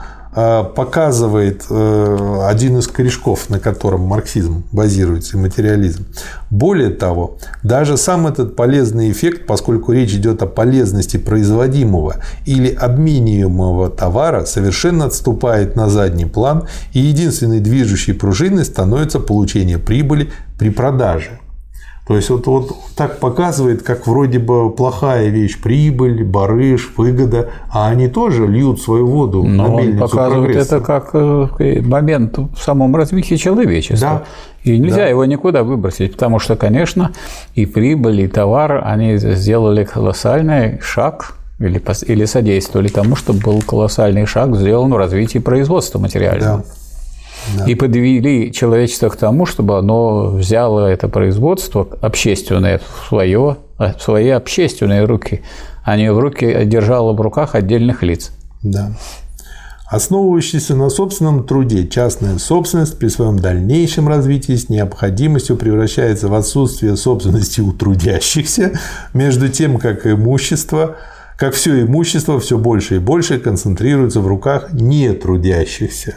показывает 0.63 1.65
э, 1.69 2.39
один 2.47 2.79
из 2.79 2.87
корешков, 2.87 3.51
на 3.51 3.59
котором 3.59 4.03
марксизм 4.03 4.63
базируется 4.71 5.37
и 5.37 5.41
материализм. 5.41 6.07
Более 6.51 6.91
того, 6.91 7.39
даже 7.63 7.97
сам 7.97 8.27
этот 8.27 8.55
полезный 8.55 9.11
эффект, 9.11 9.47
поскольку 9.47 9.93
речь 9.93 10.13
идет 10.13 10.43
о 10.43 10.47
полезности 10.47 11.17
производимого 11.17 12.17
или 12.47 12.73
обмениваемого 12.73 13.91
товара, 13.91 14.45
совершенно 14.45 15.07
отступает 15.07 15.75
на 15.75 15.89
задний 15.89 16.27
план, 16.27 16.69
и 16.93 17.01
единственной 17.01 17.61
движущей 17.61 18.13
пружиной 18.13 18.65
становится 18.65 19.19
получение 19.19 19.79
прибыли 19.79 20.31
при 20.59 20.71
продаже. 20.71 21.41
То 22.09 22.17
есть 22.17 22.31
вот, 22.31 22.47
вот 22.47 22.75
так 22.97 23.21
показывает, 23.21 23.83
как 23.83 24.07
вроде 24.07 24.39
бы 24.39 24.71
плохая 24.71 25.29
вещь 25.29 25.61
прибыль, 25.61 26.25
барыш, 26.25 26.91
выгода, 26.97 27.51
а 27.71 27.89
они 27.89 28.09
тоже 28.09 28.47
льют 28.47 28.81
свою 28.81 29.07
воду 29.07 29.43
Но 29.43 29.69
на 29.69 29.77
мельницу 29.77 30.05
он 30.05 30.11
показывает 30.11 30.45
прогресса. 30.47 30.77
это 30.77 30.85
как 30.87 31.11
э, 31.13 31.83
момент 31.83 32.39
в 32.39 32.59
самом 32.59 32.97
развитии 32.97 33.35
человечества. 33.35 34.23
Да. 34.65 34.71
И 34.71 34.79
нельзя 34.79 34.97
да. 35.03 35.09
его 35.09 35.27
никуда 35.27 35.63
выбросить, 35.63 36.13
потому 36.13 36.39
что, 36.39 36.57
конечно, 36.57 37.13
и 37.55 37.67
прибыль, 37.67 38.23
и 38.23 38.27
товар, 38.27 38.83
они 38.87 39.19
сделали 39.19 39.85
колоссальный 39.85 40.81
шаг 40.81 41.35
или, 41.59 41.83
или 42.07 42.25
содействовали 42.25 42.89
тому, 42.89 43.17
чтобы 43.17 43.41
был 43.41 43.61
колоссальный 43.61 44.25
шаг 44.25 44.57
сделан 44.57 44.95
в 44.95 44.97
развитии 44.97 45.41
производства 45.41 45.99
материального. 45.99 46.65
Да 46.67 46.78
да. 47.57 47.65
и 47.67 47.75
подвели 47.75 48.53
человечество 48.53 49.09
к 49.09 49.17
тому, 49.17 49.47
чтобы 49.47 49.79
оно 49.79 50.31
взяло 50.31 50.87
это 50.87 51.09
производство 51.09 51.89
общественное 52.01 52.79
в, 52.79 53.09
свое, 53.09 53.57
в 53.79 53.95
свои 54.01 54.29
общественные 54.29 55.05
руки, 55.05 55.43
а 55.85 55.97
не 55.97 56.13
в 56.13 56.19
руки 56.19 56.65
держало 56.65 57.13
в 57.13 57.21
руках 57.21 57.55
отдельных 57.55 58.03
лиц. 58.03 58.33
Да. 58.63 58.93
Основывающаяся 59.91 60.75
на 60.75 60.91
собственном 60.91 61.45
труде 61.45 61.89
частная 61.89 62.37
собственность 62.37 62.99
при 62.99 63.09
своем 63.09 63.39
дальнейшем 63.39 64.07
развитии 64.07 64.55
с 64.55 64.69
необходимостью 64.69 65.57
превращается 65.57 66.29
в 66.29 66.35
отсутствие 66.35 66.95
собственности 66.97 67.63
у 67.63 67.73
трудящихся, 67.73 68.79
между 69.15 69.49
тем, 69.49 69.79
как 69.79 70.07
имущество 70.07 70.97
как 71.39 71.55
все 71.55 71.83
имущество 71.83 72.41
все 72.41 72.59
больше 72.59 72.97
и 72.97 72.99
больше 72.99 73.39
концентрируется 73.39 74.21
в 74.21 74.27
руках 74.27 74.73
нетрудящихся. 74.73 76.17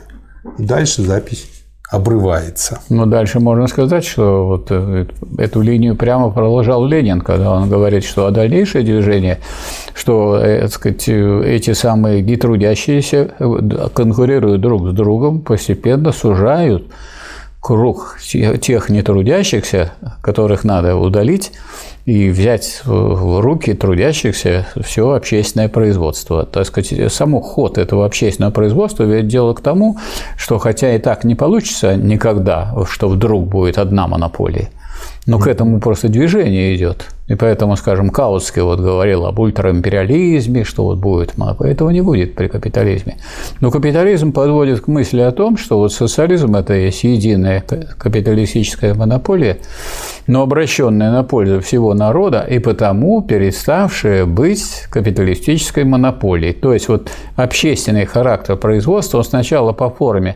Дальше 0.58 1.04
запись 1.04 1.47
обрывается. 1.91 2.80
Но 2.89 3.06
дальше 3.06 3.41
можно 3.41 3.67
сказать, 3.67 4.06
что 4.06 4.47
вот 4.47 4.67
э, 4.69 5.08
эту 5.38 5.62
линию 5.62 5.97
прямо 5.97 6.32
продолжал 6.32 6.86
Ленин, 6.86 7.19
когда 7.19 7.51
он 7.51 7.69
говорит, 7.69 8.06
что 8.06 8.27
а 8.27 8.32
дальнейшее 8.32 8.86
движение, 8.86 9.39
что 9.93 10.38
э, 10.38 10.62
так 10.62 10.71
сказать, 10.71 11.10
эти 11.10 11.73
самые 11.73 12.21
нетрудящиеся 12.21 13.32
э, 13.38 13.88
конкурируют 13.93 14.62
друг 14.62 14.89
с 14.89 14.93
другом, 14.93 15.41
постепенно 15.41 16.13
сужают 16.13 16.86
круг 17.62 18.17
тех 18.62 18.89
нетрудящихся, 18.89 19.93
которых 20.21 20.63
надо 20.63 20.97
удалить, 20.97 21.52
и 22.06 22.30
взять 22.30 22.82
в 22.84 23.39
руки 23.41 23.74
трудящихся 23.74 24.67
все 24.84 25.12
общественное 25.12 25.69
производство. 25.69 26.45
Так 26.45 26.65
сказать, 26.65 27.13
само 27.13 27.39
ход 27.39 27.78
этого 27.78 28.06
общественного 28.06 28.52
производства 28.52 29.04
ведет 29.04 29.28
дело 29.28 29.54
к 29.54 29.62
тому, 29.62 30.00
что 30.36 30.58
хотя 30.58 30.95
и 30.95 31.00
так 31.00 31.24
не 31.24 31.36
получится 31.36 31.95
никогда, 31.95 32.74
что 32.89 33.08
вдруг 33.08 33.47
будет 33.47 33.78
одна 33.78 34.08
монополия, 34.08 34.69
но 35.28 35.38
к 35.38 35.45
этому 35.45 35.80
просто 35.80 36.10
движение 36.10 36.76
идет. 36.76 37.06
И 37.32 37.36
поэтому, 37.36 37.78
скажем, 37.78 38.10
Каутский 38.10 38.62
вот 38.62 38.82
говорил 38.82 39.26
об 39.26 39.39
ультраимпериализме, 39.39 40.65
что 40.65 40.84
вот 40.84 40.98
будет 40.98 41.38
монополия. 41.38 41.72
Этого 41.72 41.89
не 41.89 42.02
будет 42.02 42.36
при 42.36 42.50
капитализме. 42.50 43.20
Но 43.62 43.72
капитализм 43.72 44.34
подводит 44.34 44.82
к 44.82 44.88
мысли 44.89 45.22
о 45.22 45.32
том, 45.32 45.56
что 45.56 45.78
вот 45.78 45.94
социализм– 45.94 46.56
это 46.58 46.74
есть 46.74 47.06
единая 47.06 47.62
капиталистическая 47.62 48.94
монополия, 48.96 49.60
но 50.28 50.41
обращенная 50.41 51.10
на 51.10 51.24
пользу 51.24 51.62
всего 51.62 51.94
народа 51.94 52.41
и 52.41 52.60
потому 52.60 53.22
переставшая 53.22 54.26
быть 54.26 54.88
капиталистической 54.89 55.86
монополией. 55.86 56.52
То 56.52 56.74
есть 56.74 56.89
вот 56.89 57.12
общественный 57.38 58.06
характер 58.06 58.58
производства, 58.58 59.20
он 59.20 59.24
сначала 59.24 59.72
по 59.72 59.89
форме 59.89 60.36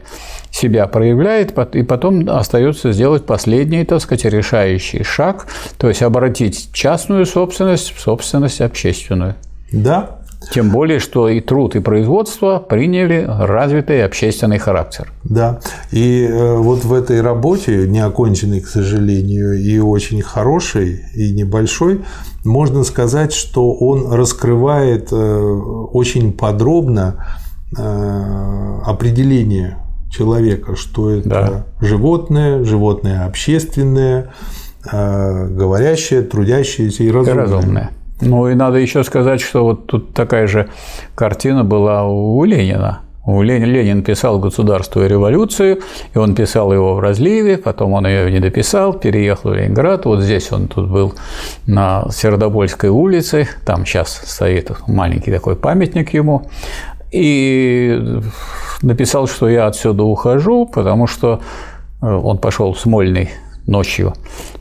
себя 0.49 0.88
проявляет, 0.88 1.53
и 1.73 1.84
потом 1.84 2.29
остается 2.29 2.93
сделать 2.93 3.25
последний, 3.25 3.84
так 3.84 3.99
сказать, 3.99 4.23
решающий 4.23 5.03
шаг, 5.03 5.47
то 5.77 5.89
есть 5.89 6.01
обратить 6.01 6.69
частную 6.85 7.25
собственность 7.25 7.95
в 7.95 7.99
собственность 7.99 8.61
общественную. 8.61 9.33
Да. 9.71 10.19
Тем 10.51 10.69
более, 10.69 10.99
что 10.99 11.27
и 11.27 11.41
труд, 11.41 11.75
и 11.75 11.79
производство 11.79 12.59
приняли 12.59 13.25
развитый 13.27 14.05
общественный 14.05 14.59
характер. 14.59 15.11
Да. 15.23 15.59
И 15.91 16.27
э, 16.29 16.57
вот 16.57 16.85
в 16.85 16.93
этой 16.93 17.21
работе, 17.21 17.87
не 17.87 18.01
оконченной, 18.01 18.61
к 18.61 18.67
сожалению, 18.67 19.59
и 19.59 19.79
очень 19.79 20.21
хорошей, 20.21 21.01
и 21.15 21.33
небольшой, 21.33 22.01
можно 22.43 22.83
сказать, 22.83 23.33
что 23.33 23.73
он 23.73 24.13
раскрывает 24.13 25.07
э, 25.11 25.15
очень 25.15 26.33
подробно 26.33 27.25
э, 27.75 28.81
определение 28.85 29.79
человека, 30.11 30.75
что 30.75 31.09
это 31.09 31.29
да. 31.29 31.65
животное, 31.81 32.63
животное 32.63 33.25
общественное, 33.25 34.29
э, 34.91 35.47
говорящее, 35.47 36.21
трудящееся 36.21 37.03
и 37.03 37.11
разумное. 37.11 37.33
И 37.33 37.37
разумное. 37.37 37.91
Ну 38.21 38.47
и 38.47 38.55
надо 38.55 38.77
еще 38.77 39.03
сказать, 39.03 39.41
что 39.41 39.63
вот 39.63 39.87
тут 39.87 40.13
такая 40.13 40.47
же 40.47 40.69
картина 41.15 41.63
была 41.63 42.05
у 42.05 42.43
Ленина. 42.43 43.01
Ленин 43.27 44.03
писал 44.03 44.39
«Государство 44.39 45.03
и 45.03 45.07
революцию», 45.07 45.79
и 46.13 46.17
он 46.17 46.35
писал 46.35 46.71
его 46.71 46.93
в 46.93 46.99
разливе, 46.99 47.57
потом 47.57 47.93
он 47.93 48.05
ее 48.05 48.31
не 48.31 48.39
дописал, 48.39 48.93
переехал 48.93 49.49
в 49.49 49.55
Ленинград. 49.55 50.05
Вот 50.05 50.21
здесь 50.21 50.51
он 50.51 50.67
тут 50.67 50.89
был 50.89 51.15
на 51.65 52.05
Сердобольской 52.11 52.89
улице, 52.89 53.47
там 53.65 53.85
сейчас 53.85 54.21
стоит 54.23 54.71
маленький 54.87 55.31
такой 55.31 55.55
памятник 55.55 56.13
ему, 56.13 56.49
и 57.11 58.21
написал, 58.83 59.27
что 59.27 59.49
я 59.49 59.65
отсюда 59.65 60.03
ухожу, 60.03 60.67
потому 60.67 61.07
что 61.07 61.41
э, 62.01 62.05
он 62.05 62.37
пошел 62.37 62.73
в 62.73 62.79
Смольный 62.79 63.31
ночью, 63.67 64.13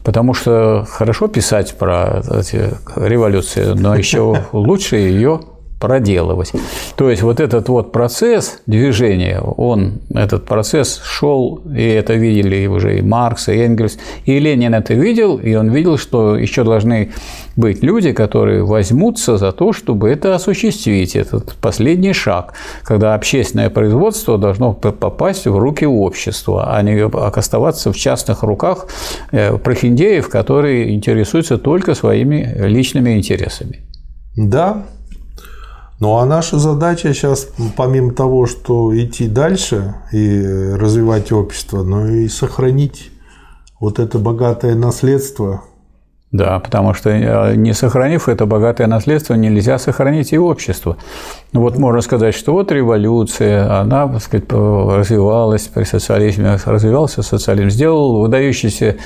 потому 0.03 0.35
что 0.35 0.87
хорошо 0.89 1.29
писать 1.29 1.77
про 1.77 2.23
эти 2.31 2.71
революции, 2.97 3.75
но 3.75 3.95
еще 3.95 4.45
лучше 4.53 4.97
ее 4.97 5.41
проделывать. 5.85 6.53
То 6.97 7.11
есть 7.11 7.21
вот 7.21 7.41
этот 7.41 7.69
вот 7.69 7.93
процесс 7.93 8.63
движения, 8.67 9.39
он, 9.41 10.01
этот 10.15 10.47
процесс 10.47 10.99
шел, 11.05 11.61
и 11.77 11.83
это 11.83 12.15
видели 12.15 12.67
уже 12.67 12.99
и 12.99 13.03
Маркс, 13.03 13.49
и 13.49 13.53
Энгельс, 13.53 13.99
и 14.25 14.39
Ленин 14.39 14.75
это 14.75 14.95
видел, 14.95 15.37
и 15.37 15.55
он 15.55 15.71
видел, 15.71 15.99
что 15.99 16.39
еще 16.39 16.65
должны 16.65 17.11
быть 17.55 17.83
люди, 17.83 18.13
которые 18.13 18.65
возьмутся 18.65 19.37
за 19.37 19.53
то, 19.53 19.75
чтобы 19.75 20.09
это 20.09 20.35
осуществить, 20.35 21.17
этот 21.17 21.55
последний 21.61 22.15
шаг, 22.15 22.55
когда 22.83 23.15
общественное 23.15 23.69
производство 23.69 24.39
должно 24.39 24.73
попасть 24.73 25.47
в 25.47 25.59
руки 25.59 25.85
общества, 25.85 26.75
а 26.75 26.83
не 26.83 27.05
оставаться 27.05 27.93
в 27.93 27.97
частных 27.97 28.43
руках 28.43 28.87
э, 29.33 29.59
прохиндеев, 29.59 30.31
которые 30.31 30.95
интересуются 30.95 31.59
только 31.59 31.95
своими 31.95 32.55
личными 32.67 33.19
интересами. 33.19 33.81
Да, 34.37 34.85
ну 36.01 36.17
а 36.17 36.27
наша 36.27 36.59
задача 36.59 37.15
сейчас, 37.15 37.49
помимо 37.77 38.13
того, 38.13 38.47
что 38.47 38.97
идти 38.99 39.29
дальше 39.29 39.95
и 40.13 40.75
развивать 40.75 41.33
общество, 41.33 41.83
но 41.83 42.09
и 42.09 42.29
сохранить 42.29 43.11
вот 43.81 43.99
это 43.99 44.19
богатое 44.19 44.75
наследство. 44.75 45.63
Да, 46.33 46.59
потому 46.59 46.95
что 46.95 47.11
э, 47.11 47.55
не 47.55 47.73
сохранив 47.75 48.29
это 48.29 48.45
богатое 48.45 48.89
наследство, 48.89 49.35
нельзя 49.35 49.79
сохранить 49.79 50.33
и 50.33 50.39
общество. 50.39 50.97
Ну 51.53 51.61
вот 51.61 51.79
можно 51.79 52.01
сказать, 52.01 52.35
что 52.35 52.55
вот 52.55 52.73
революция, 52.73 53.81
она, 53.81 54.09
так 54.09 54.21
сказать, 54.21 54.51
развивалась 54.51 55.69
при 55.69 55.85
социализме, 55.85 56.59
развивался 56.65 57.23
социализм, 57.23 57.71
сделал 57.71 58.21
выдающиеся 58.21 58.97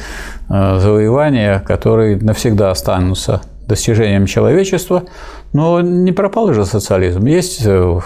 э, 0.49 0.79
завоевания, 0.81 1.59
которые 1.59 2.17
навсегда 2.17 2.71
останутся 2.71 3.43
достижением 3.67 4.25
человечества, 4.25 5.05
но 5.53 5.81
не 5.81 6.13
пропал 6.13 6.53
же 6.53 6.65
социализм. 6.65 7.25
Есть 7.27 7.63
э, 7.65 8.01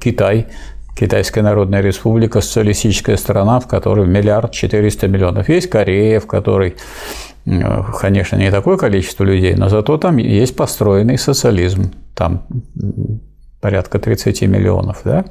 Китай, 0.00 0.46
Китайская 0.96 1.42
Народная 1.42 1.80
Республика, 1.80 2.40
социалистическая 2.40 3.16
страна, 3.16 3.60
в 3.60 3.66
которой 3.66 4.06
миллиард 4.06 4.52
четыреста 4.52 5.08
миллионов. 5.08 5.48
Есть 5.48 5.68
Корея, 5.68 6.20
в 6.20 6.26
которой, 6.26 6.76
э, 7.46 7.82
конечно, 7.98 8.36
не 8.36 8.50
такое 8.50 8.76
количество 8.76 9.24
людей, 9.24 9.54
но 9.54 9.68
зато 9.68 9.98
там 9.98 10.18
есть 10.18 10.56
построенный 10.56 11.18
социализм. 11.18 11.92
Там 12.14 12.46
порядка 13.60 13.98
30 13.98 14.42
миллионов, 14.42 15.00
да, 15.04 15.24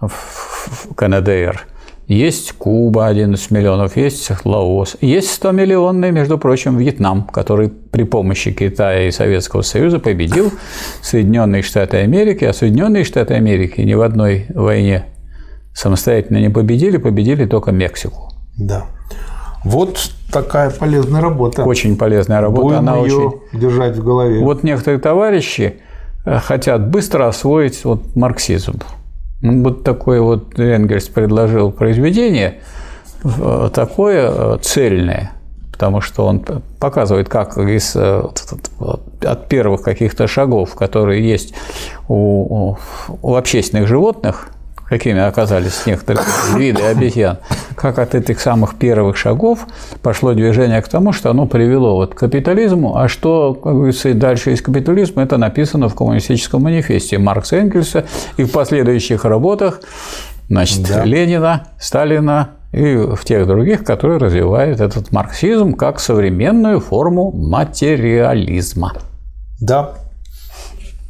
в 0.00 0.94
КНДР. 0.94 1.66
Есть 2.08 2.52
Куба 2.52 3.06
11 3.06 3.50
миллионов, 3.50 3.98
есть 3.98 4.30
Лаос, 4.44 4.96
есть 5.02 5.42
100-миллионный, 5.42 6.10
между 6.10 6.38
прочим, 6.38 6.78
Вьетнам, 6.78 7.24
который 7.24 7.68
при 7.68 8.04
помощи 8.04 8.50
Китая 8.50 9.08
и 9.08 9.10
Советского 9.10 9.60
Союза 9.60 9.98
победил 9.98 10.50
Соединенные 11.02 11.60
Штаты 11.60 11.98
Америки, 11.98 12.46
а 12.46 12.54
Соединенные 12.54 13.04
Штаты 13.04 13.34
Америки 13.34 13.82
ни 13.82 13.92
в 13.92 14.00
одной 14.00 14.46
войне 14.54 15.04
самостоятельно 15.74 16.38
не 16.38 16.48
победили, 16.48 16.96
победили 16.96 17.44
только 17.44 17.72
Мексику. 17.72 18.32
Да. 18.56 18.86
Вот 19.62 20.10
такая 20.32 20.70
полезная 20.70 21.20
работа. 21.20 21.64
Очень 21.64 21.98
полезная 21.98 22.40
работа. 22.40 22.62
Будем 22.62 22.78
Она 22.78 22.96
ее 22.96 23.16
очень... 23.18 23.60
держать 23.60 23.96
в 23.96 24.02
голове. 24.02 24.42
Вот 24.42 24.62
некоторые 24.62 24.98
товарищи 24.98 25.80
э, 26.24 26.38
хотят 26.38 26.88
быстро 26.88 27.28
освоить 27.28 27.84
вот 27.84 28.16
марксизм. 28.16 28.80
Вот 29.40 29.84
такой 29.84 30.20
вот 30.20 30.58
Энгельс 30.58 31.08
предложил 31.08 31.70
произведение, 31.70 32.60
э, 33.22 33.70
такое 33.72 34.30
э, 34.30 34.58
цельное, 34.62 35.32
потому 35.70 36.00
что 36.00 36.26
он 36.26 36.44
показывает, 36.80 37.28
как 37.28 37.56
из, 37.56 37.94
э, 37.94 38.22
от 39.22 39.48
первых 39.48 39.82
каких-то 39.82 40.26
шагов, 40.26 40.74
которые 40.74 41.28
есть 41.28 41.54
у, 42.08 42.76
у 43.22 43.34
общественных 43.36 43.86
животных, 43.86 44.50
какими 44.88 45.20
оказались 45.20 45.86
некоторые 45.86 46.24
виды 46.56 46.82
обезьян, 46.82 47.38
как 47.74 47.98
от 47.98 48.14
этих 48.14 48.40
самых 48.40 48.76
первых 48.76 49.16
шагов 49.16 49.66
пошло 50.02 50.32
движение 50.32 50.80
к 50.82 50.88
тому, 50.88 51.12
что 51.12 51.30
оно 51.30 51.46
привело 51.46 51.96
вот 51.96 52.14
к 52.14 52.18
капитализму, 52.18 52.96
а 52.96 53.08
что, 53.08 53.54
как 53.54 53.74
говорится, 53.74 54.14
дальше 54.14 54.52
из 54.52 54.62
капитализма, 54.62 55.22
это 55.22 55.36
написано 55.36 55.88
в 55.88 55.94
коммунистическом 55.94 56.62
манифесте 56.62 57.18
Маркса 57.18 57.56
Энгельса 57.56 58.06
и 58.36 58.44
в 58.44 58.52
последующих 58.52 59.24
работах 59.24 59.80
значит, 60.48 60.88
да. 60.88 61.04
Ленина, 61.04 61.68
Сталина 61.78 62.50
и 62.72 62.96
в 62.96 63.24
тех 63.24 63.46
других, 63.46 63.84
которые 63.84 64.18
развивают 64.18 64.80
этот 64.80 65.12
марксизм 65.12 65.74
как 65.74 66.00
современную 66.00 66.80
форму 66.80 67.30
материализма. 67.32 68.94
Да. 69.60 69.94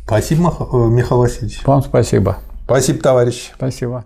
Спасибо, 0.04 0.54
Михаил 0.88 1.20
Васильевич. 1.20 1.60
Вам 1.66 1.82
спасибо. 1.82 2.38
Спасибо, 2.68 3.00
товарищ. 3.00 3.50
Спасибо. 3.54 4.04